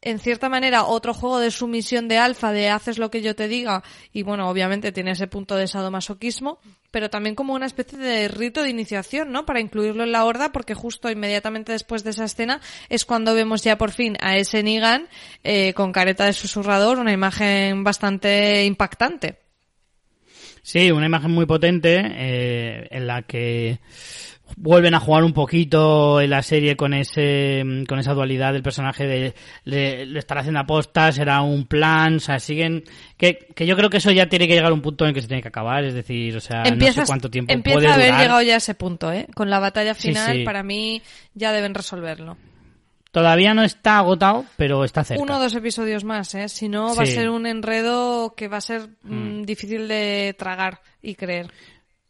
[0.02, 3.48] en cierta manera otro juego de sumisión de alfa, de haces lo que yo te
[3.48, 3.84] diga,
[4.14, 6.60] y bueno, obviamente tiene ese punto de sadomasoquismo,
[6.92, 9.46] pero también como una especie de rito de iniciación, ¿no?
[9.46, 13.64] Para incluirlo en la horda, porque justo inmediatamente después de esa escena es cuando vemos
[13.64, 15.08] ya por fin a ese Negan
[15.44, 19.40] eh, con careta de susurrador, una imagen bastante impactante.
[20.62, 23.80] Sí, una imagen muy potente eh, en la que
[24.56, 29.06] vuelven a jugar un poquito en la serie con ese con esa dualidad del personaje
[29.06, 29.34] de
[29.66, 32.84] le, le estar haciendo apostas, será un plan, o sea, siguen
[33.18, 35.14] que, que yo creo que eso ya tiene que llegar a un punto en el
[35.16, 37.78] que se tiene que acabar, es decir, o sea, no sé Empiezas- cuánto tiempo empieza
[37.80, 38.22] puede a haber durar.
[38.22, 39.28] llegado ya a ese punto, ¿eh?
[39.36, 40.44] Con la batalla final, sí.
[40.44, 41.02] para mí
[41.34, 42.38] ya deben resolverlo.
[43.12, 45.24] Todavía no está agotado, pero está cerca.
[45.24, 46.50] Uno o dos episodios más, ¿eh?
[46.50, 50.82] Si no, va a ser un enredo que va a ser mm, difícil de tragar
[51.02, 51.48] y creer.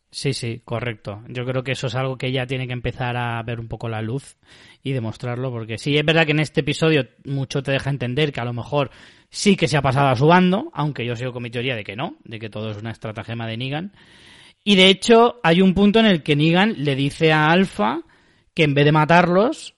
[0.10, 1.22] Sí, sí, correcto.
[1.28, 3.90] Yo creo que eso es algo que ella tiene que empezar a ver un poco
[3.90, 4.38] la luz
[4.82, 8.40] y demostrarlo, porque sí, es verdad que en este episodio mucho te deja entender que
[8.40, 8.90] a lo mejor
[9.30, 11.84] sí que se ha pasado a su bando, aunque yo sigo con mi teoría de
[11.84, 13.94] que no, de que todo es una estratagema de Negan.
[14.64, 18.02] Y de hecho, hay un punto en el que Negan le dice a Alpha
[18.54, 19.76] que en vez de matarlos,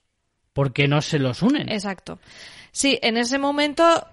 [0.52, 1.68] ¿por qué no se los unen?
[1.68, 2.20] Exacto.
[2.70, 4.06] Sí, en ese momento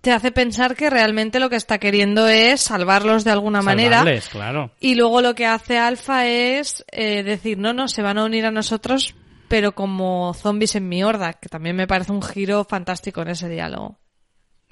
[0.00, 3.98] te hace pensar que realmente lo que está queriendo es salvarlos de alguna manera.
[3.98, 4.70] Salvarles, claro.
[4.80, 8.46] Y luego lo que hace Alfa es eh, decir, no, no, se van a unir
[8.46, 9.14] a nosotros,
[9.48, 13.48] pero como zombies en mi horda, que también me parece un giro fantástico en ese
[13.48, 13.98] diálogo.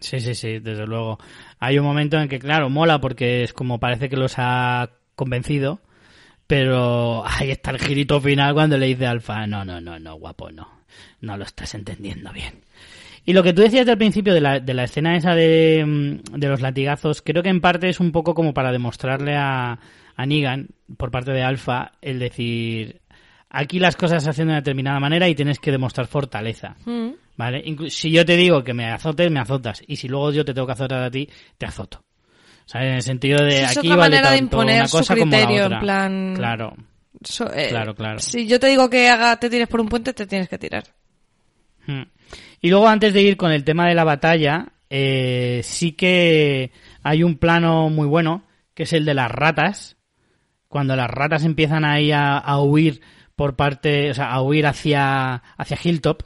[0.00, 1.18] Sí, sí, sí, desde luego.
[1.58, 5.80] Hay un momento en que, claro, mola porque es como parece que los ha convencido,
[6.46, 10.50] pero ahí está el girito final cuando le dice Alfa, no, no, no, no, guapo,
[10.50, 10.84] no,
[11.20, 12.62] no lo estás entendiendo bien.
[13.28, 16.38] Y lo que tú decías del principio de la, de la escena esa de, mm,
[16.38, 19.78] de los latigazos, creo que en parte es un poco como para demostrarle a,
[20.16, 23.02] a Negan, por parte de Alfa, el decir,
[23.50, 26.76] aquí las cosas se hacen de una determinada manera y tienes que demostrar fortaleza.
[26.86, 27.08] Mm.
[27.36, 27.62] ¿Vale?
[27.90, 29.82] Si yo te digo que me azotes, me azotas.
[29.86, 31.98] Y si luego yo te tengo que azotar a ti, te azoto.
[32.64, 34.88] O sea, en el sentido de Es aquí otra vale manera de tanto imponer una
[34.88, 35.64] su cosa como la otra.
[35.76, 36.76] en plan- Claro,
[37.22, 38.18] So- eh, Claro, claro.
[38.20, 40.84] Si yo te digo que haga, te tires por un puente, te tienes que tirar.
[41.86, 42.02] Mm.
[42.60, 47.22] Y luego, antes de ir con el tema de la batalla, eh, sí que hay
[47.22, 48.44] un plano muy bueno,
[48.74, 49.96] que es el de las ratas.
[50.68, 53.00] Cuando las ratas empiezan ahí a, a huir
[53.36, 56.22] por parte, o sea, a huir hacia, hacia Hilltop,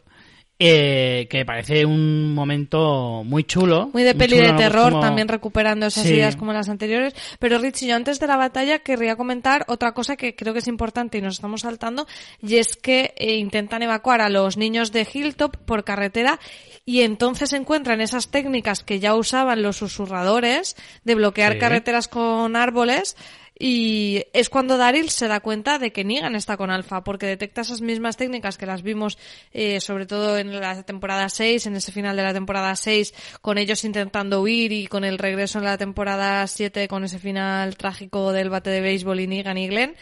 [0.64, 3.90] eh, que parece un momento muy chulo.
[3.92, 6.14] Muy de peli chulo, de terror, Como- también recuperando esas Sí.
[6.14, 7.14] ideas como las anteriores.
[7.40, 10.68] Pero Richie, yo antes de la batalla querría comentar otra cosa que creo que es
[10.68, 12.06] importante y nos estamos saltando,
[12.40, 16.38] y es que eh, intentan evacuar a los niños de Hilltop por carretera
[16.84, 21.58] y entonces encuentran esas técnicas que ya usaban los susurradores de bloquear Sí.
[21.58, 23.16] carreteras con árboles.
[23.64, 27.60] Y es cuando Daryl se da cuenta de que Negan está con Alpha, porque detecta
[27.60, 29.18] esas mismas técnicas que las vimos
[29.52, 33.58] eh, sobre todo en la temporada 6, en ese final de la temporada 6, con
[33.58, 38.32] ellos intentando huir y con el regreso en la temporada 7, con ese final trágico
[38.32, 39.94] del bate de béisbol y Negan y Glenn.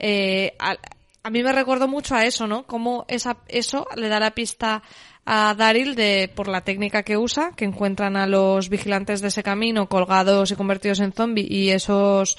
[0.00, 0.76] Eh, a,
[1.22, 2.66] a mí me recordó mucho a eso, ¿no?
[2.66, 4.82] Cómo esa, eso le da la pista
[5.24, 9.44] a Daryl de por la técnica que usa, que encuentran a los vigilantes de ese
[9.44, 12.36] camino colgados y convertidos en zombie y esos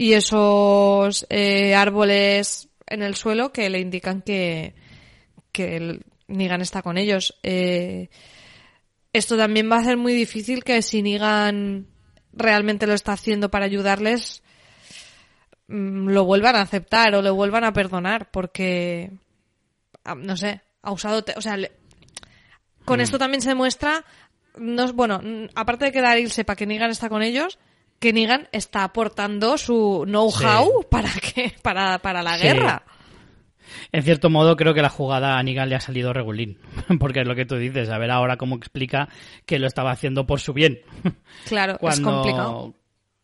[0.00, 4.74] y esos eh, árboles en el suelo que le indican que
[5.50, 7.36] que el Negan está con ellos.
[7.42, 8.08] Eh,
[9.12, 11.88] esto también va a ser muy difícil que si Negan
[12.32, 14.44] realmente lo está haciendo para ayudarles
[15.66, 19.10] mm, lo vuelvan a aceptar o lo vuelvan a perdonar porque
[20.04, 21.72] ah, no sé ha usado o sea le-
[22.84, 24.04] con esto también se demuestra
[24.56, 27.58] no bueno mm, aparte de que Daryl sepa que Negan está con ellos
[27.98, 32.44] que Negan está aportando su know-how para que para para la Sí.
[32.44, 32.82] guerra
[33.92, 36.58] En cierto modo, creo que la jugada a Negan le ha salido regulín.
[37.00, 37.90] Porque es lo que tú dices.
[37.90, 39.08] A ver ahora cómo explica
[39.46, 40.80] que lo estaba haciendo por su bien.
[41.46, 42.74] claro es complicado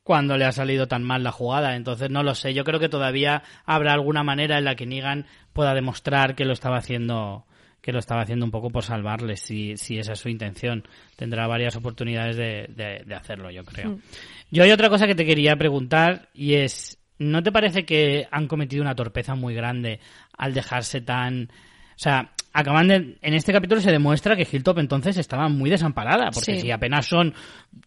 [0.02, 1.76] cuando le ha salido tan mal la jugada.
[1.76, 2.52] Entonces, no lo sé.
[2.52, 6.52] Yo creo que todavía habrá alguna manera en la que Negan pueda demostrar que lo
[6.52, 7.46] estaba haciendo
[7.80, 10.88] que lo estaba haciendo un poco por salvarles, si, si esa es su intención.
[11.16, 13.90] Tendrá varias oportunidades de, de- de hacerlo, yo creo.
[13.90, 14.00] Mm.
[14.50, 18.46] Yo hay otra cosa que te quería preguntar y es, ¿no te parece que han
[18.46, 20.00] cometido una torpeza muy grande
[20.37, 21.50] al dejarse tan...
[21.50, 23.18] O sea, acaban de...
[23.22, 26.61] En este capítulo se demuestra que Hilltop entonces estaba muy desamparada, porque Sí.
[26.62, 27.35] si apenas son,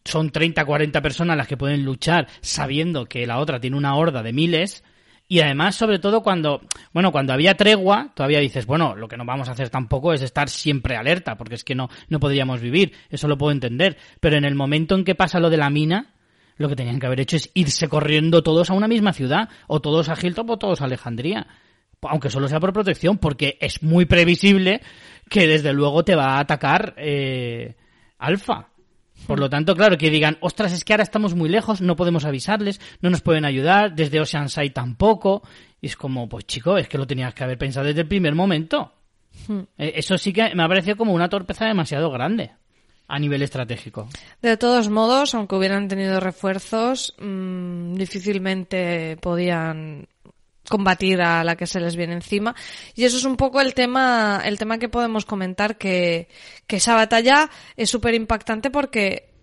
[0.06, 4.24] son 30, 40 personas las que pueden luchar sabiendo que la otra tiene una horda
[4.24, 4.84] de miles,
[5.30, 6.62] y además, sobre todo cuando,
[6.94, 10.22] bueno, cuando había tregua, todavía dices, bueno, lo que no vamos a hacer tampoco es
[10.22, 13.98] estar siempre alerta, porque es que no, no podríamos vivir, eso lo puedo entender.
[14.22, 16.14] Pero en el momento en que pasa lo de la mina,
[16.58, 19.80] lo que tenían que haber hecho es irse corriendo todos a una misma ciudad, o
[19.80, 21.48] todos a Hilltop o todos a Alejandría.
[22.02, 24.82] Aunque solo sea por protección, porque es muy previsible
[25.30, 27.76] que desde luego te va a atacar eh,
[28.20, 28.70] Alfa.
[29.26, 32.24] Por lo tanto, claro, que digan, ostras, es que ahora estamos muy lejos, no podemos
[32.24, 35.42] avisarles, no nos pueden ayudar, desde Oceanside tampoco.
[35.82, 38.36] Y es como, pues chico, es que lo tenías que haber pensado desde el primer
[38.36, 38.94] momento.
[39.78, 42.52] Eh, Eso sí que me ha parecido como una torpeza demasiado grande
[43.08, 44.10] a nivel estratégico.
[44.42, 50.08] De todos modos, aunque hubieran tenido refuerzos, mm, difícilmente podían
[50.68, 52.56] combatir a la que se les viene encima.
[52.96, 56.28] Y eso es un poco el tema, el tema que podemos comentar, que,
[56.68, 59.34] que esa batalla es súper impactante porque,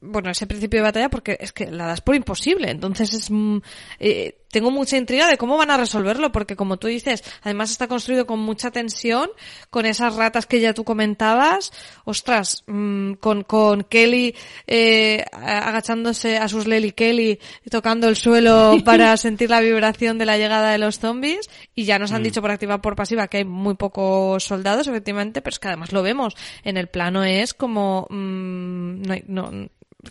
[0.00, 2.70] bueno, ese principio de batalla porque es que la das por imposible.
[2.70, 3.58] Entonces es, mm,
[4.00, 7.88] eh, tengo mucha intriga de cómo van a resolverlo porque como tú dices, además está
[7.88, 9.28] construido con mucha tensión,
[9.70, 11.72] con esas ratas que ya tú comentabas,
[12.04, 14.34] ostras, mm, con, con Kelly,
[14.66, 17.38] eh, agachándose a sus Lely Kelly,
[17.70, 21.48] tocando el suelo para sentir la vibración de la llegada de los zombies.
[21.74, 25.40] Y ya nos han dicho por activa por pasiva que hay muy pocos soldados, efectivamente,
[25.40, 26.36] pero es que además lo vemos.
[26.62, 29.50] En el plano es como, mm, no, hay- no,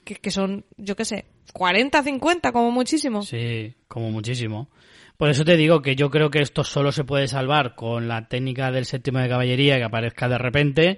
[0.04, 3.22] que, que son, yo qué sé, 40, 50 como muchísimo.
[3.22, 4.70] Sí, como muchísimo.
[5.18, 8.28] Por eso te digo que yo creo que esto solo se puede salvar con la
[8.28, 10.98] técnica del séptimo de caballería que aparezca de repente.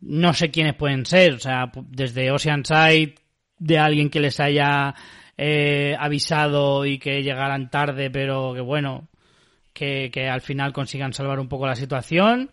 [0.00, 3.14] no sé quiénes pueden ser, o sea, desde Oceanside,
[3.58, 4.94] de alguien que les haya
[5.38, 9.08] eh, avisado y que llegaran tarde, pero que bueno,
[9.72, 12.50] que, que al final consigan salvar un poco la situación.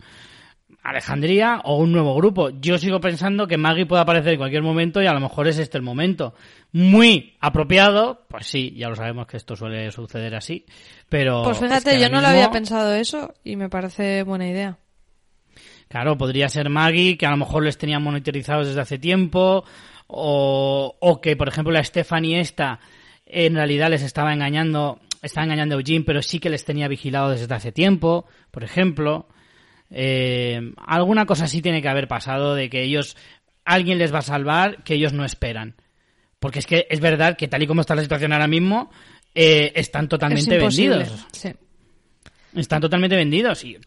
[0.81, 2.49] Alejandría o un nuevo grupo.
[2.49, 5.59] Yo sigo pensando que Maggie puede aparecer en cualquier momento y a lo mejor es
[5.59, 6.33] este el momento.
[6.71, 10.65] Muy apropiado, pues sí, ya lo sabemos que esto suele suceder así,
[11.09, 11.43] pero...
[11.43, 14.77] Pues fíjate, yo no lo había pensado eso y me parece buena idea.
[15.88, 19.63] Claro, podría ser Maggie, que a lo mejor les tenían monitorizados desde hace tiempo,
[20.07, 22.79] o, o que, por ejemplo, la Stephanie esta
[23.25, 27.31] en realidad les estaba engañando, estaba engañando a Eugene, pero sí que les tenía vigilado
[27.31, 29.27] desde hace tiempo, por ejemplo.
[29.95, 33.15] Eh, alguna cosa sí tiene que haber pasado de que ellos,
[33.63, 35.75] alguien les va a salvar que ellos no esperan.
[36.39, 38.89] Porque es que es verdad que tal y como está la situación ahora mismo,
[39.36, 41.25] eh, están totalmente vendidos.
[42.56, 43.77] Están totalmente vendidos y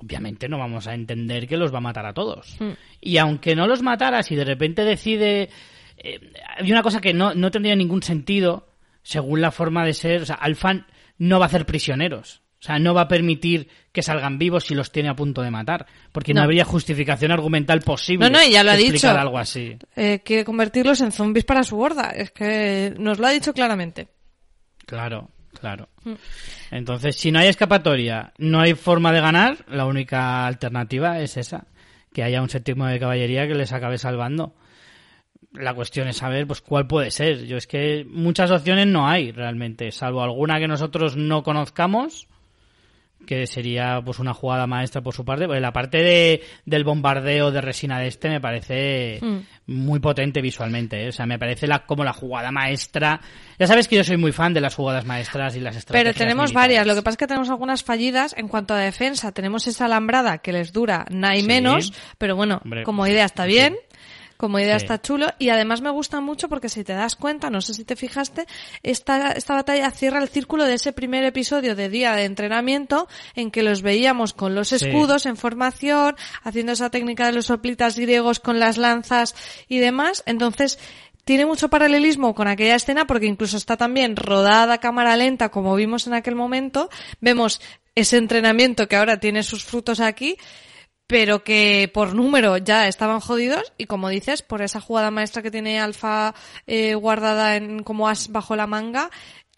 [0.00, 2.56] obviamente no vamos a entender que los va a matar a todos.
[2.58, 2.72] Hmm.
[3.00, 5.50] Y aunque no los matara, si de repente decide...
[5.96, 8.68] Eh, hay una cosa que no, no tendría ningún sentido
[9.02, 10.22] según la forma de ser.
[10.22, 10.86] O sea, Alfan
[11.18, 12.42] no va a hacer prisioneros.
[12.60, 15.50] O sea, no va a permitir que salgan vivos si los tiene a punto de
[15.50, 15.86] matar.
[16.12, 18.28] Porque no, habría justificación argumental posible.
[18.28, 19.08] No, no, ya lo ha dicho.
[19.08, 19.78] algo así.
[19.96, 22.10] Eh, quiere convertirlos en zombies para su horda.
[22.10, 24.08] Es que nos lo ha dicho claramente.
[24.84, 25.88] Claro, claro.
[26.04, 26.12] Mm.
[26.72, 31.66] Entonces, si no hay escapatoria, no hay forma de ganar, la única alternativa es esa.
[32.12, 34.54] Que haya un séptimo de caballería que les acabe salvando.
[35.54, 37.46] La cuestión es saber pues cuál puede ser.
[37.46, 42.28] Yo es que muchas opciones no hay realmente, salvo alguna que nosotros no conozcamos
[43.26, 45.46] que sería pues una jugada maestra por su parte.
[45.46, 49.38] Pues la parte de, del bombardeo de resina de este me parece hmm.
[49.66, 51.04] muy potente visualmente.
[51.04, 51.08] ¿eh?
[51.08, 53.20] O sea, me parece la, como la jugada maestra.
[53.58, 56.14] Ya sabes que yo soy muy fan de las jugadas maestras y las estrategias.
[56.14, 56.86] Pero tenemos varias.
[56.86, 59.32] Lo que pasa es que tenemos algunas fallidas en cuanto a defensa.
[59.32, 63.76] Tenemos esa alambrada que les dura nada y menos, pero bueno, como idea está bien.
[64.40, 67.60] Como idea está chulo y además me gusta mucho porque si te das cuenta, no
[67.60, 68.46] sé si te fijaste,
[68.82, 73.50] esta, esta batalla cierra el círculo de ese primer episodio de día de entrenamiento en
[73.50, 78.40] que los veíamos con los escudos en formación, haciendo esa técnica de los soplitas griegos
[78.40, 79.34] con las lanzas
[79.68, 80.22] y demás.
[80.24, 80.78] Entonces,
[81.26, 85.76] tiene mucho paralelismo con aquella escena porque incluso está también rodada a cámara lenta como
[85.76, 86.88] vimos en aquel momento.
[87.20, 87.60] Vemos
[87.94, 90.38] ese entrenamiento que ahora tiene sus frutos aquí
[91.10, 95.50] pero que por número ya estaban jodidos y como dices, por esa jugada maestra que
[95.50, 96.36] tiene Alfa
[96.68, 99.10] eh, guardada en como as bajo la manga,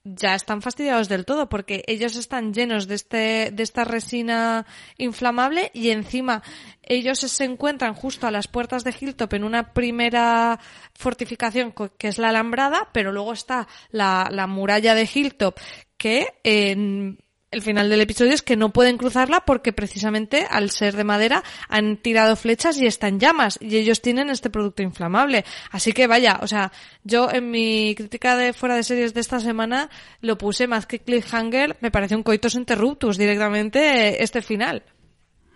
[0.02, 4.64] ya están fastidiados del todo porque ellos están llenos de este de esta resina
[4.96, 6.42] inflamable y encima
[6.80, 10.58] ellos se encuentran justo a las puertas de Hilltop en una primera
[10.94, 15.58] fortificación que es la alambrada, pero luego está la, la muralla de Hilltop
[15.98, 17.21] que en
[17.52, 21.44] el final del episodio es que no pueden cruzarla porque precisamente al ser de madera
[21.68, 25.44] han tirado flechas y están llamas y ellos tienen este producto inflamable.
[25.70, 26.72] Así que vaya, o sea,
[27.04, 30.98] yo en mi crítica de fuera de series de esta semana lo puse más que
[30.98, 34.82] cliffhanger, me parece un coitos interruptus directamente este final.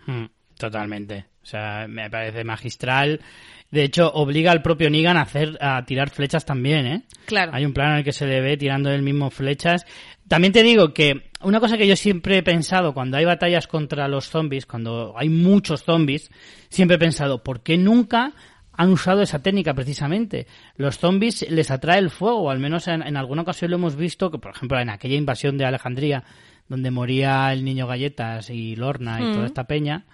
[0.05, 0.25] Hmm,
[0.57, 1.25] totalmente.
[1.41, 3.21] O sea, me parece magistral.
[3.69, 7.01] De hecho, obliga al propio Negan a hacer, a tirar flechas también, ¿eh?
[7.25, 7.51] Claro.
[7.53, 9.85] Hay un plano en el que se le ve tirando él mismo flechas.
[10.27, 14.07] También te digo que una cosa que yo siempre he pensado cuando hay batallas contra
[14.07, 16.31] los zombies, cuando hay muchos zombies,
[16.69, 18.33] siempre he pensado, ¿por qué nunca
[18.71, 20.47] han usado esa técnica precisamente?
[20.77, 24.31] Los zombies les atrae el fuego, o al menos en, alguna ocasión lo hemos visto,
[24.31, 26.23] que por ejemplo en aquella invasión de Alejandría,
[26.69, 29.45] donde moría el niño Galletas y Lorna y toda mm.
[29.45, 30.05] esta peña,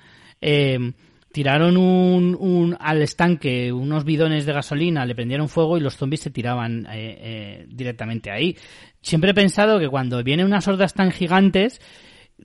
[0.41, 0.93] eh,
[1.33, 6.21] tiraron un, un, al estanque unos bidones de gasolina, le prendieron fuego y los zombies
[6.21, 8.55] se tiraban eh, eh, directamente ahí.
[9.01, 11.81] Siempre he pensado que cuando vienen unas hordas tan gigantes,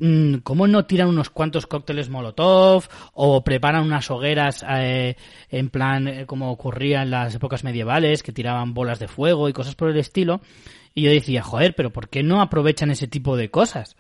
[0.01, 5.16] mm, ¿cómo no tiran unos cuantos cócteles Molotov o preparan unas hogueras eh,
[5.51, 9.74] en plan como ocurría en las épocas medievales, que tiraban bolas de fuego y cosas
[9.74, 10.41] por el estilo?
[10.95, 13.97] Y yo decía, joder, pero ¿por qué no aprovechan ese tipo de cosas?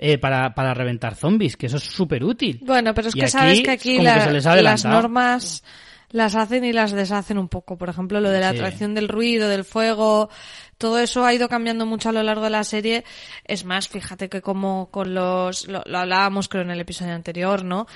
[0.00, 2.60] Eh, para, para reventar zombies, que eso es súper útil.
[2.62, 5.64] Bueno, pero es que sabes que aquí las normas
[6.10, 7.76] las hacen y las deshacen un poco.
[7.76, 10.30] Por ejemplo, lo de la atracción del ruido, del fuego,
[10.78, 13.04] todo eso ha ido cambiando mucho a lo largo de la serie.
[13.44, 17.64] Es más, fíjate que como con los, lo, lo hablábamos creo en el episodio anterior,
[17.64, 17.86] ¿no?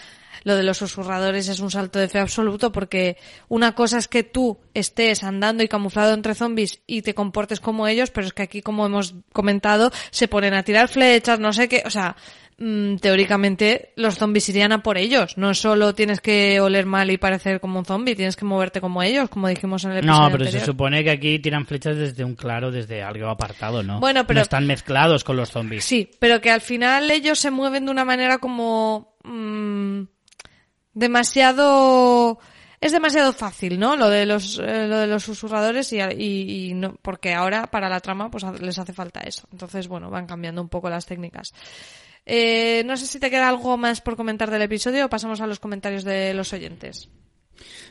[0.45, 3.17] lo de los susurradores es un salto de fe absoluto porque
[3.49, 7.87] una cosa es que tú estés andando y camuflado entre zombies y te comportes como
[7.87, 11.69] ellos, pero es que aquí, como hemos comentado, se ponen a tirar flechas, no sé
[11.69, 12.17] qué, o sea,
[13.01, 15.37] teóricamente los zombies irían a por ellos.
[15.37, 19.03] No solo tienes que oler mal y parecer como un zombie, tienes que moverte como
[19.03, 22.25] ellos, como dijimos en el episodio No, pero se supone que aquí tiran flechas desde
[22.25, 24.01] un claro, desde algo apartado, ¿no?
[24.01, 24.39] Bueno, pero...
[24.39, 25.85] No están mezclados con los zombies.
[25.85, 29.17] Sí, pero que al final ellos se mueven de una manera como...
[29.25, 30.03] Mmm,
[30.95, 32.39] demasiado
[32.83, 33.97] es demasiado fácil, ¿no?
[33.97, 37.89] Lo de los, eh, lo de los susurradores y, y, y no, porque ahora para
[37.89, 39.47] la trama pues les hace falta eso.
[39.53, 41.55] Entonces, bueno, van cambiando un poco las técnicas.
[42.25, 45.47] Eh, no sé si te queda algo más por comentar del episodio o pasamos a
[45.47, 47.09] los comentarios de los oyentes.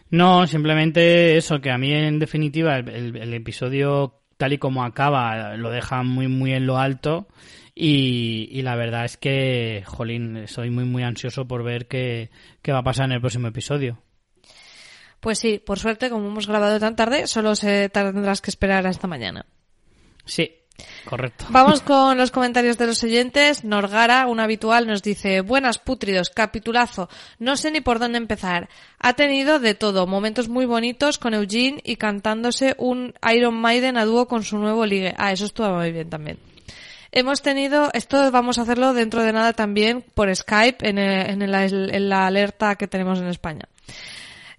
[0.09, 5.55] No, simplemente eso, que a mí en definitiva el, el episodio tal y como acaba
[5.55, 7.27] lo deja muy muy en lo alto
[7.75, 12.29] y, y, la verdad es que, jolín, soy muy muy ansioso por ver qué,
[12.61, 14.01] qué va a pasar en el próximo episodio.
[15.21, 19.07] Pues sí, por suerte, como hemos grabado tan tarde, solo se tendrás que esperar hasta
[19.07, 19.45] mañana.
[20.25, 20.60] Sí,
[21.05, 21.45] Correcto.
[21.49, 23.63] Vamos con los comentarios de los oyentes.
[23.63, 27.09] Norgara, un habitual, nos dice, buenas putridos, capitulazo.
[27.39, 28.69] No sé ni por dónde empezar.
[28.99, 34.05] Ha tenido de todo, momentos muy bonitos con Eugene y cantándose un Iron Maiden a
[34.05, 35.13] dúo con su nuevo ligue.
[35.17, 36.37] Ah, eso estuvo muy bien también.
[37.11, 42.09] Hemos tenido, esto vamos a hacerlo dentro de nada también por Skype en, en, en
[42.09, 43.67] la alerta que tenemos en España.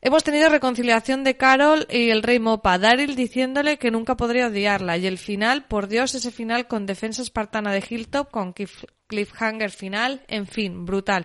[0.05, 4.99] Hemos tenido reconciliación de Carol y el rey Mopa, Daryl diciéndole que nunca podría odiarla,
[4.99, 8.53] y el final, por Dios, ese final con defensa espartana de Hilltop, con
[9.07, 11.25] cliffhanger final, en fin, brutal.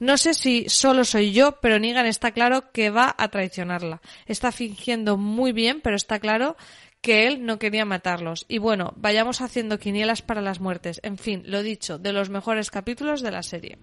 [0.00, 4.00] No sé si solo soy yo, pero Negan está claro que va a traicionarla.
[4.26, 6.56] Está fingiendo muy bien, pero está claro
[7.00, 8.46] que él no quería matarlos.
[8.48, 11.00] Y bueno, vayamos haciendo quinielas para las muertes.
[11.04, 13.78] En fin, lo dicho, de los mejores capítulos de la serie.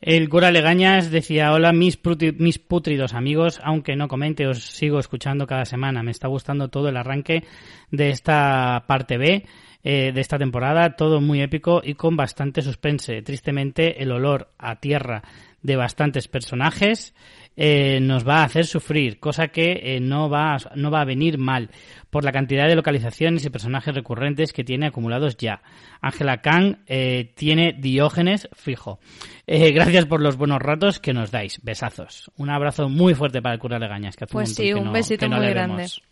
[0.00, 5.64] El cura Legañas decía, hola mis, putridos amigos, aunque no comente, os sigo escuchando cada
[5.64, 6.04] semana.
[6.04, 7.42] Me está gustando todo el arranque
[7.90, 9.44] de esta parte B
[9.82, 13.22] eh, de esta temporada, todo muy épico y con bastante suspense.
[13.22, 15.22] Tristemente, el olor a tierra
[15.62, 17.12] de bastantes personajes
[17.60, 21.04] eh, nos va a hacer sufrir, cosa que eh, no, va a, no va a
[21.04, 21.70] venir mal
[22.08, 25.60] por la cantidad de localizaciones y personajes recurrentes que tiene acumulados ya.
[26.00, 29.00] Ángela Kang eh, tiene Diógenes fijo.
[29.46, 31.60] Eh, gracias por los buenos ratos que nos dais.
[31.64, 32.30] Besazos.
[32.36, 34.16] Un abrazo muy fuerte para el cura Legañas.
[34.16, 35.76] Que hace pues un sí, un no, besito no muy grande.
[35.76, 36.02] vemos.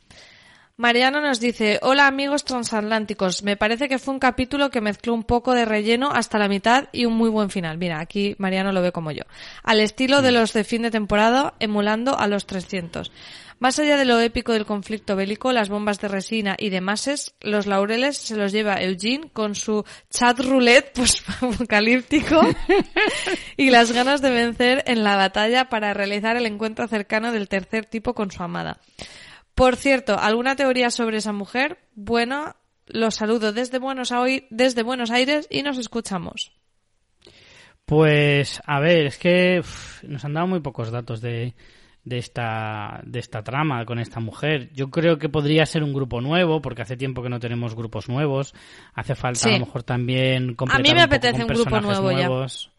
[0.78, 5.24] Mariano nos dice, hola amigos transatlánticos, me parece que fue un capítulo que mezcló un
[5.24, 7.78] poco de relleno hasta la mitad y un muy buen final.
[7.78, 9.22] Mira, aquí Mariano lo ve como yo.
[9.62, 13.10] Al estilo de los de fin de temporada, emulando a los 300.
[13.58, 17.34] Más allá de lo épico del conflicto bélico, las bombas de resina y de mases,
[17.40, 22.38] los laureles se los lleva Eugene con su chat roulette post-apocalíptico
[23.56, 27.86] y las ganas de vencer en la batalla para realizar el encuentro cercano del tercer
[27.86, 28.78] tipo con su amada.
[29.56, 31.78] Por cierto, ¿alguna teoría sobre esa mujer?
[31.94, 32.54] Bueno,
[32.86, 34.12] los saludo desde Buenos,
[34.50, 36.52] desde Buenos Aires y nos escuchamos.
[37.86, 41.54] Pues, a ver, es que uf, nos han dado muy pocos datos de,
[42.04, 44.70] de esta, de esta trama con esta mujer.
[44.74, 48.10] Yo creo que podría ser un grupo nuevo, porque hace tiempo que no tenemos grupos
[48.10, 48.54] nuevos.
[48.92, 49.48] Hace falta Sí.
[49.48, 52.10] a lo mejor también completar A mí me un poco apetece con un grupo nuevo
[52.10, 52.28] ya.
[52.28, 52.70] nuevos.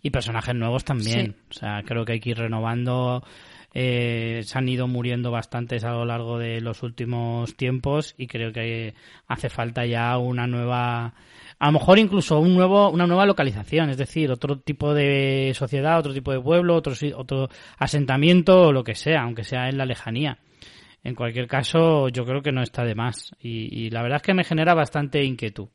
[0.00, 1.36] Y personajes nuevos también.
[1.50, 3.22] O sea, creo que hay que ir renovando.
[3.76, 8.52] Eh, se han ido muriendo bastantes a lo largo de los últimos tiempos y creo
[8.52, 8.94] que
[9.26, 11.14] hace falta ya una nueva
[11.58, 15.98] a lo mejor incluso un nuevo, una nueva localización, es decir, otro tipo de sociedad,
[15.98, 17.48] otro tipo de pueblo, otro, otro
[17.78, 20.38] asentamiento o lo que sea, aunque sea en la lejanía.
[21.02, 24.22] En cualquier caso, yo creo que no está de más y, y la verdad es
[24.22, 25.68] que me genera bastante inquietud.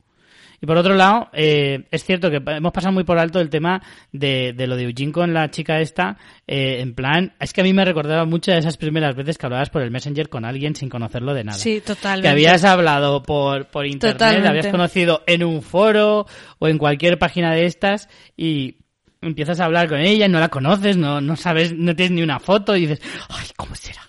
[0.62, 3.80] Y por otro lado, eh, es cierto que hemos pasado muy por alto el tema
[4.12, 7.64] de, de lo de Eugene con la chica esta, eh, en plan, es que a
[7.64, 10.76] mí me recordaba mucho de esas primeras veces que hablabas por el Messenger con alguien
[10.76, 12.22] sin conocerlo de nada Sí, totalmente.
[12.26, 14.48] que habías hablado por, por internet, Totalmente.
[14.48, 16.26] habías conocido en un foro
[16.58, 18.76] o en cualquier página de estas y
[19.22, 22.38] empiezas a hablar con ella, no la conoces, no, no sabes, no tienes ni una
[22.38, 23.00] foto y dices,
[23.30, 24.02] ay, ¿cómo será?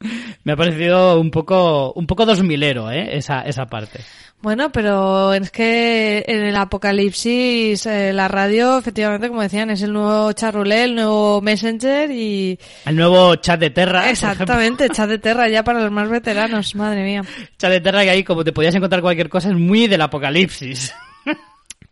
[0.44, 4.00] Me ha parecido un poco, un poco dos milero, eh, esa, esa parte.
[4.40, 9.92] Bueno, pero es que en el apocalipsis eh, la radio, efectivamente, como decían, es el
[9.92, 12.56] nuevo charrulé, el nuevo messenger y...
[12.86, 14.08] El nuevo chat de Terra.
[14.08, 17.22] Exactamente, chat de terra ya para los más veteranos, madre mía.
[17.58, 20.94] Chat de Terra que ahí como te podías encontrar cualquier cosa es muy del apocalipsis.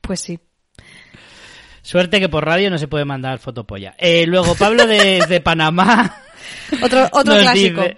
[0.01, 0.39] Pues sí.
[1.83, 3.97] Suerte que por radio no se puede mandar fotopolla.
[3.99, 6.23] Eh, luego Pablo desde Panamá.
[6.81, 7.83] Otro, otro clásico.
[7.83, 7.97] dice-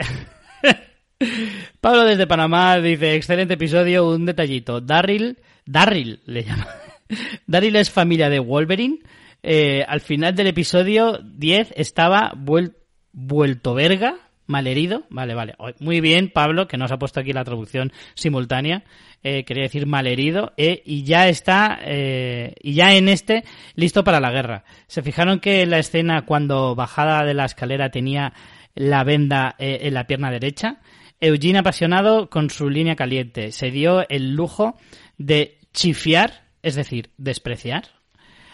[1.81, 4.81] Pablo desde Panamá dice, excelente episodio, un detallito.
[4.81, 6.66] Darryl, Darryl le llama.
[7.47, 9.01] Darryl es familia de Wolverine.
[9.43, 12.75] Eh, al final del episodio 10 estaba vuel-
[13.12, 14.14] vuelto verga,
[14.47, 15.05] malherido.
[15.11, 15.55] Vale, vale.
[15.81, 18.85] Muy bien, Pablo, que nos ha puesto aquí la traducción simultánea.
[19.25, 20.53] Eh, quería decir malherido.
[20.57, 23.43] eh, y ya está, y ya en este,
[23.75, 24.64] listo para la guerra.
[24.87, 28.33] ¿Se fijaron que la escena cuando bajada de la escalera tenía
[28.77, 30.79] la venda en la pierna derecha?
[31.21, 33.53] Eugene apasionado con su línea caliente.
[33.53, 34.77] Se dio el lujo
[35.16, 37.99] de chifiar, es decir, despreciar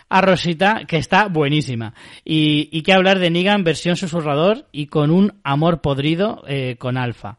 [0.08, 1.94] a Rosita, que está buenísima.
[2.24, 7.38] Y, que hablar de Negan versión susurrador y con un amor podrido eh, con Alfa.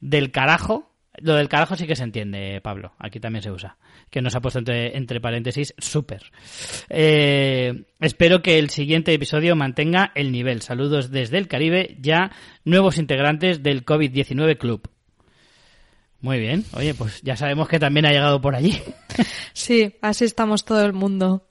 [0.00, 2.92] Del carajo, lo del carajo sí que se entiende, Pablo.
[2.98, 3.76] Aquí también se usa.
[4.10, 6.22] Que nos ha puesto entre, entre paréntesis súper.
[6.88, 10.62] Eh, espero que el siguiente episodio mantenga el nivel.
[10.62, 12.30] Saludos desde el Caribe, ya
[12.64, 14.88] nuevos integrantes del COVID-19 Club.
[16.20, 16.64] Muy bien.
[16.72, 18.80] Oye, pues ya sabemos que también ha llegado por allí.
[19.54, 21.46] Sí, así estamos todo el mundo.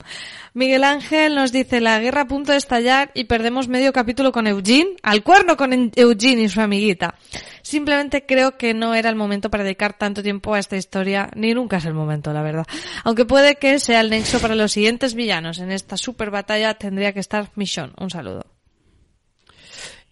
[0.54, 4.46] Miguel Ángel nos dice la guerra a punto de estallar y perdemos medio capítulo con
[4.46, 7.16] Eugene, al cuerno con Eugene y su amiguita.
[7.62, 11.52] Simplemente creo que no era el momento para dedicar tanto tiempo a esta historia, ni
[11.52, 12.64] nunca es el momento, la verdad.
[13.02, 15.58] Aunque puede que sea el nexo para los siguientes villanos.
[15.58, 17.92] En esta super batalla tendría que estar Michonne.
[17.98, 18.46] Un saludo.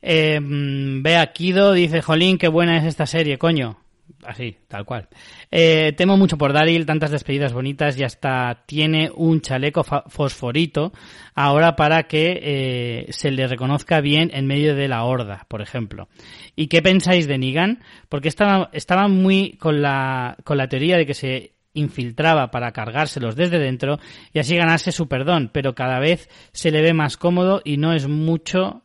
[0.03, 3.84] Eh, Bea Kido dice, Jolín, qué buena es esta serie, coño.
[4.27, 5.09] Así, tal cual.
[5.51, 10.93] Eh, temo mucho por Daryl, tantas despedidas bonitas y hasta tiene un chaleco fosforito
[11.35, 16.09] ahora para que eh, se le reconozca bien en medio de la horda, por ejemplo.
[16.57, 17.83] ¿Y qué pensáis de Negan?
[18.09, 23.37] Porque estaba, estaba muy con la, con la teoría de que se infiltraba para cargárselos
[23.37, 23.99] desde dentro
[24.33, 27.93] y así ganarse su perdón, pero cada vez se le ve más cómodo y no
[27.93, 28.83] es mucho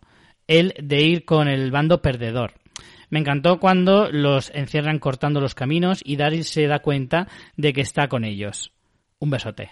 [0.48, 2.59] el de ir con el bando perdedor.
[3.10, 7.82] Me encantó cuando los encierran cortando los caminos y Daryl se da cuenta de que
[7.82, 8.72] está con ellos.
[9.20, 9.72] Un besote.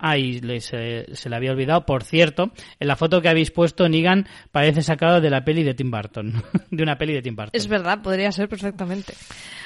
[0.00, 1.84] Ay, se, se, le había olvidado.
[1.84, 5.74] Por cierto, en la foto que habéis puesto, Negan parece sacado de la peli de
[5.74, 6.40] Tim Burton.
[6.70, 7.50] de una peli de Tim Burton.
[7.52, 9.14] Es verdad, podría ser perfectamente.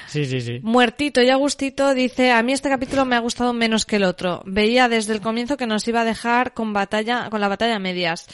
[0.07, 0.59] Sí, sí, sí.
[0.63, 4.41] Muertito y Agustito dice, a mí este capítulo me ha gustado menos que el otro.
[4.45, 7.79] Veía desde el comienzo que nos iba a dejar con batalla, con la batalla a
[7.79, 8.27] medias.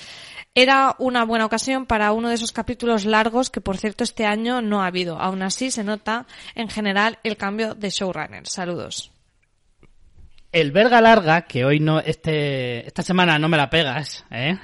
[0.55, 4.61] Era una buena ocasión para uno de esos capítulos largos que, por cierto, este año
[4.61, 5.19] no ha habido.
[5.19, 6.25] Aún así, se nota
[6.55, 8.47] en general el cambio de showrunner.
[8.47, 9.11] Saludos.
[10.51, 14.57] El verga larga, que hoy no, este, esta semana no me la pegas, ¿eh?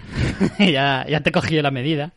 [0.58, 2.12] ya, ya te cogí la medida.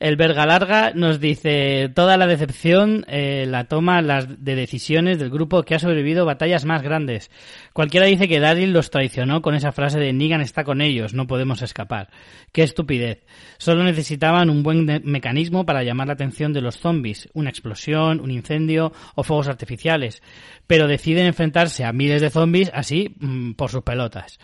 [0.00, 5.28] El verga larga nos dice, toda la decepción eh, la toma las de decisiones del
[5.28, 7.30] grupo que ha sobrevivido batallas más grandes.
[7.74, 11.26] Cualquiera dice que Daryl los traicionó con esa frase de Negan está con ellos, no
[11.26, 12.08] podemos escapar.
[12.52, 13.26] Qué estupidez.
[13.58, 18.30] Solo necesitaban un buen mecanismo para llamar la atención de los zombies, una explosión, un
[18.30, 20.22] incendio o fuegos artificiales.
[20.66, 24.38] Pero deciden enfrentarse a miles de zombies así Mm, por sus pelotas.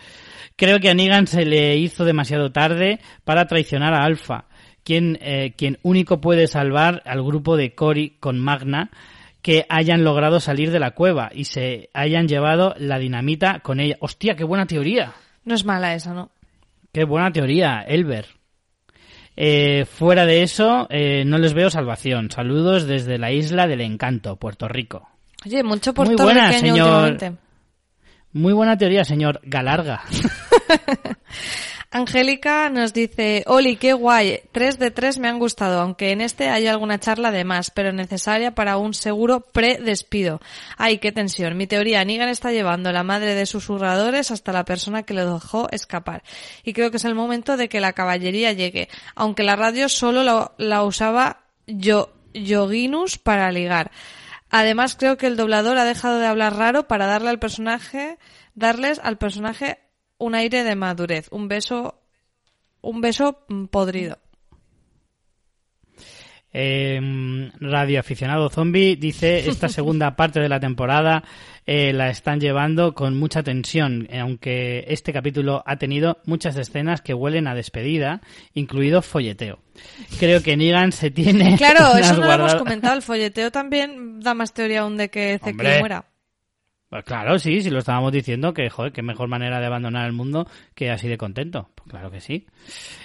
[0.55, 4.45] Creo que a Negan se le hizo demasiado tarde para traicionar a Alpha,
[4.83, 8.91] quien, eh, quien único puede salvar al grupo de Cory con Magna
[9.41, 13.97] que hayan logrado salir de la cueva y se hayan llevado la dinamita con ella.
[13.99, 15.13] Hostia, qué buena teoría.
[15.45, 16.29] No es mala esa, ¿no?
[16.91, 18.27] Qué buena teoría, Elber.
[19.35, 22.29] Eh, fuera de eso, eh, no les veo salvación.
[22.29, 25.09] Saludos desde la isla del encanto, Puerto Rico.
[25.45, 27.09] Oye, mucho puertorriqueño señor.
[27.11, 27.50] últimamente.
[28.33, 30.03] Muy buena teoría, señor Galarga.
[31.93, 36.47] Angélica nos dice, Oli, qué guay, tres de tres me han gustado, aunque en este
[36.47, 40.39] hay alguna charla de más, pero necesaria para un seguro pre-despido.
[40.77, 41.57] Ay, qué tensión.
[41.57, 45.67] Mi teoría, Negan está llevando la madre de susurradores hasta la persona que lo dejó
[45.71, 46.23] escapar.
[46.63, 50.53] Y creo que es el momento de que la caballería llegue, aunque la radio solo
[50.57, 53.91] la, usaba yo, Yoginus para ligar.
[54.51, 58.19] Además, creo que el doblador ha dejado de hablar raro para darle al personaje,
[58.53, 59.79] darles al personaje
[60.17, 62.01] un aire de madurez, un beso,
[62.81, 64.19] un beso podrido.
[66.53, 66.99] Eh,
[67.59, 71.23] Radio Aficionado Zombie dice esta segunda parte de la temporada
[71.65, 77.13] eh, la están llevando con mucha tensión, aunque este capítulo ha tenido muchas escenas que
[77.13, 78.21] huelen a despedida,
[78.53, 79.59] incluido folleteo.
[80.19, 81.55] Creo que Negan se tiene.
[81.57, 82.95] Claro, eso no lo hemos comentado.
[82.95, 86.05] El folleteo también da más teoría aún de que Ezequiel muera.
[86.89, 90.11] Pues claro, sí, sí lo estábamos diciendo, que joder, qué mejor manera de abandonar el
[90.11, 91.69] mundo que así de contento.
[91.75, 92.47] Pues claro que sí.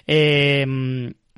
[0.06, 0.66] Eh,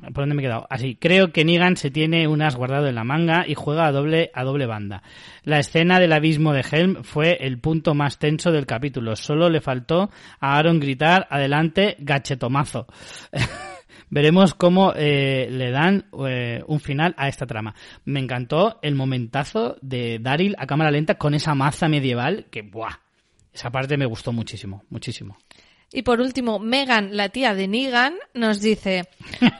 [0.01, 0.65] ¿Por dónde me he quedado?
[0.69, 3.91] Así, creo que Negan se tiene un as guardado en la manga y juega a
[3.91, 5.03] doble, a doble banda.
[5.43, 9.15] La escena del abismo de Helm fue el punto más tenso del capítulo.
[9.17, 12.87] Solo le faltó a Aaron gritar, adelante, gachetomazo.
[14.09, 17.75] Veremos cómo eh, le dan eh, un final a esta trama.
[18.05, 22.99] Me encantó el momentazo de Daryl a cámara lenta con esa maza medieval que, ¡buah!
[23.53, 25.37] Esa parte me gustó muchísimo, muchísimo.
[25.91, 29.09] Y por último, Megan, la tía de Negan, nos dice,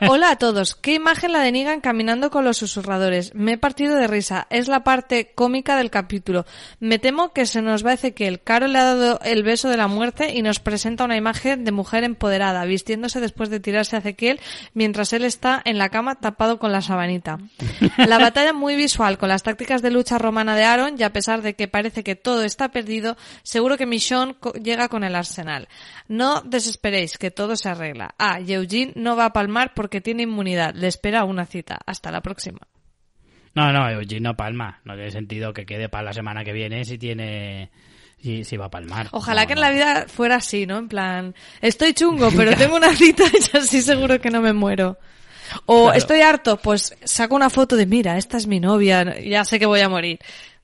[0.08, 3.34] hola a todos, qué imagen la de Negan caminando con los susurradores.
[3.34, 6.46] Me he partido de risa, es la parte cómica del capítulo.
[6.78, 8.40] Me temo que se nos va Ezequiel.
[8.42, 11.72] Caro le ha dado el beso de la muerte y nos presenta una imagen de
[11.72, 14.40] mujer empoderada, vistiéndose después de tirarse a Ezequiel
[14.72, 17.38] mientras él está en la cama tapado con la sabanita.
[17.96, 21.42] La batalla muy visual con las tácticas de lucha romana de Aaron y a pesar
[21.42, 25.66] de que parece que todo está perdido, seguro que Michonne llega con el arsenal
[26.44, 28.14] desesperéis, que todo se arregla.
[28.18, 30.74] Ah, Eugene no va a palmar porque tiene inmunidad.
[30.74, 31.78] Le espera una cita.
[31.86, 32.58] Hasta la próxima.
[33.54, 34.80] No, no, Eugene no palma.
[34.84, 37.70] No tiene sentido que quede para la semana que viene si tiene...
[38.22, 39.08] Si, si va a palmar.
[39.12, 39.62] Ojalá No, que en no.
[39.62, 40.76] la vida fuera así, ¿no?
[40.76, 44.98] En plan, estoy chungo, pero tengo una cita y así seguro que no me muero.
[45.64, 45.96] O Claro.
[45.98, 49.64] estoy harto, pues saco una foto de, mira, esta es mi novia, ya sé que
[49.66, 50.18] voy a morir.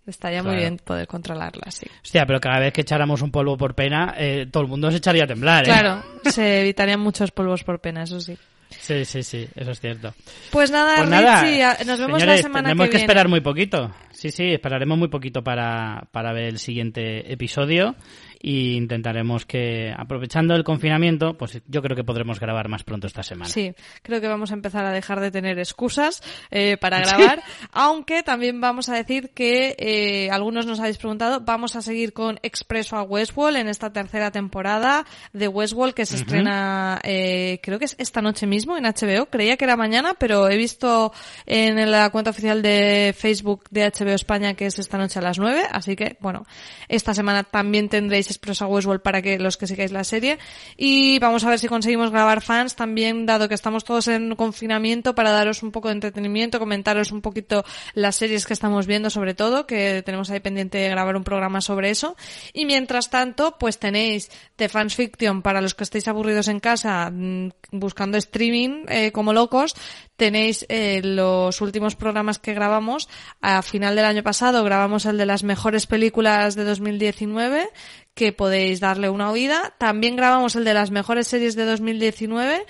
[0.06, 1.86] Estaría muy bien poder controlarla así.
[2.02, 4.98] Hostia, pero cada vez que echáramos un polvo por pena, eh, todo el mundo se
[4.98, 5.66] echaría a temblar, ¿eh?
[5.66, 8.36] Claro, se evitarían muchos polvos por pena, eso sí.
[8.68, 10.12] Sí, sí, sí, eso es cierto.
[10.50, 13.04] Pues nada, Pues nada, Richie, a- nos vemos señores, la semana tenemos que que, viene.
[13.04, 13.94] esperar muy poquito.
[14.12, 17.94] Sí, sí, esperaremos muy poquito para, para ver el siguiente episodio
[18.40, 23.22] y intentaremos que, aprovechando el confinamiento, pues yo creo que podremos grabar más pronto esta
[23.22, 23.50] semana.
[23.50, 28.22] Sí, creo que vamos a empezar a dejar de tener excusas eh, para grabar, aunque
[28.22, 32.96] también vamos a decir que eh, algunos nos habéis preguntado, vamos a seguir con Expreso
[32.96, 37.96] a Westworld en esta tercera temporada de Westworld que se estrena, eh, creo que es
[37.98, 41.12] esta noche mismo en HBO, creía que era mañana, pero he visto
[41.46, 45.38] en la cuenta oficial de Facebook de HBO España que es esta noche a las
[45.38, 46.46] 9, así que bueno,
[46.88, 50.38] esta semana también tendréis Expreso a Westworld para que los que sigáis la serie.
[50.76, 55.14] Y vamos a ver si conseguimos grabar fans también dado que estamos todos en confinamiento
[55.14, 57.64] para daros un poco de entretenimiento, comentaros un poquito
[57.94, 61.90] las series que estamos viendo sobre todo, que tenemos ahí pendiente grabar un programa sobre
[61.90, 62.16] eso.
[62.52, 67.10] Y mientras tanto pues tenéis The Fans Fiction para los que estéis aburridos en casa
[67.10, 69.74] mm, buscando streaming eh, como locos
[70.16, 73.08] tenéis eh, los últimos programas que grabamos
[73.40, 74.64] a final del año pasado.
[74.64, 77.68] Grabamos el de las mejores películas de 2019
[78.16, 79.74] que podéis darle una oída.
[79.78, 82.66] También grabamos el de las mejores series de 2019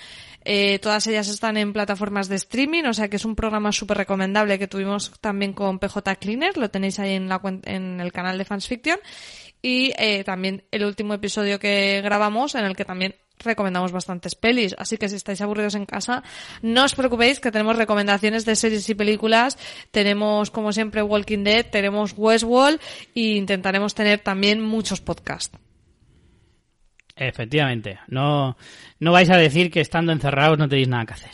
[0.49, 3.97] eh, todas ellas están en plataformas de streaming, o sea que es un programa súper
[3.97, 8.37] recomendable que tuvimos también con PJ Cleaner, lo tenéis ahí en, la, en el canal
[8.37, 8.97] de Fans Fiction.
[9.61, 14.75] Y eh, también el último episodio que grabamos en el que también recomendamos bastantes pelis.
[14.77, 16.23] Así que si estáis aburridos en casa,
[16.61, 19.57] no os preocupéis que tenemos recomendaciones de series y películas.
[19.91, 22.79] Tenemos, como siempre, Walking Dead, tenemos Westworld
[23.15, 25.57] e intentaremos tener también muchos podcasts.
[27.15, 27.99] Efectivamente.
[28.07, 28.57] No,
[28.99, 31.31] no vais a decir que estando encerrados no tenéis nada que hacer.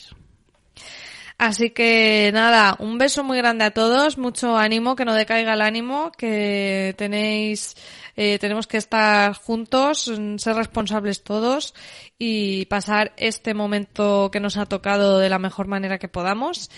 [1.38, 5.62] Así que nada, un beso muy grande a todos, mucho ánimo, que no decaiga el
[5.62, 7.76] ánimo, que tenéis,
[8.16, 11.74] eh, tenemos que estar juntos, mm, ser responsables todos
[12.20, 16.70] y pasar este momento que nos ha tocado de la mejor manera que podamos.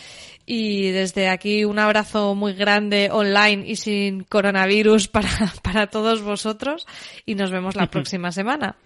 [0.46, 5.30] Y desde aquí un abrazo muy grande online y sin coronavirus para,
[5.62, 6.86] para todos vosotros
[7.26, 8.78] y nos vemos la próxima semana.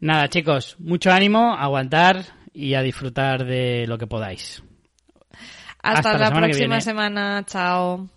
[0.00, 4.62] Nada, chicos, mucho ánimo, aguantar y a disfrutar de lo que podáis.
[5.82, 8.08] Hasta, Hasta la la semana que próxima semana, chao.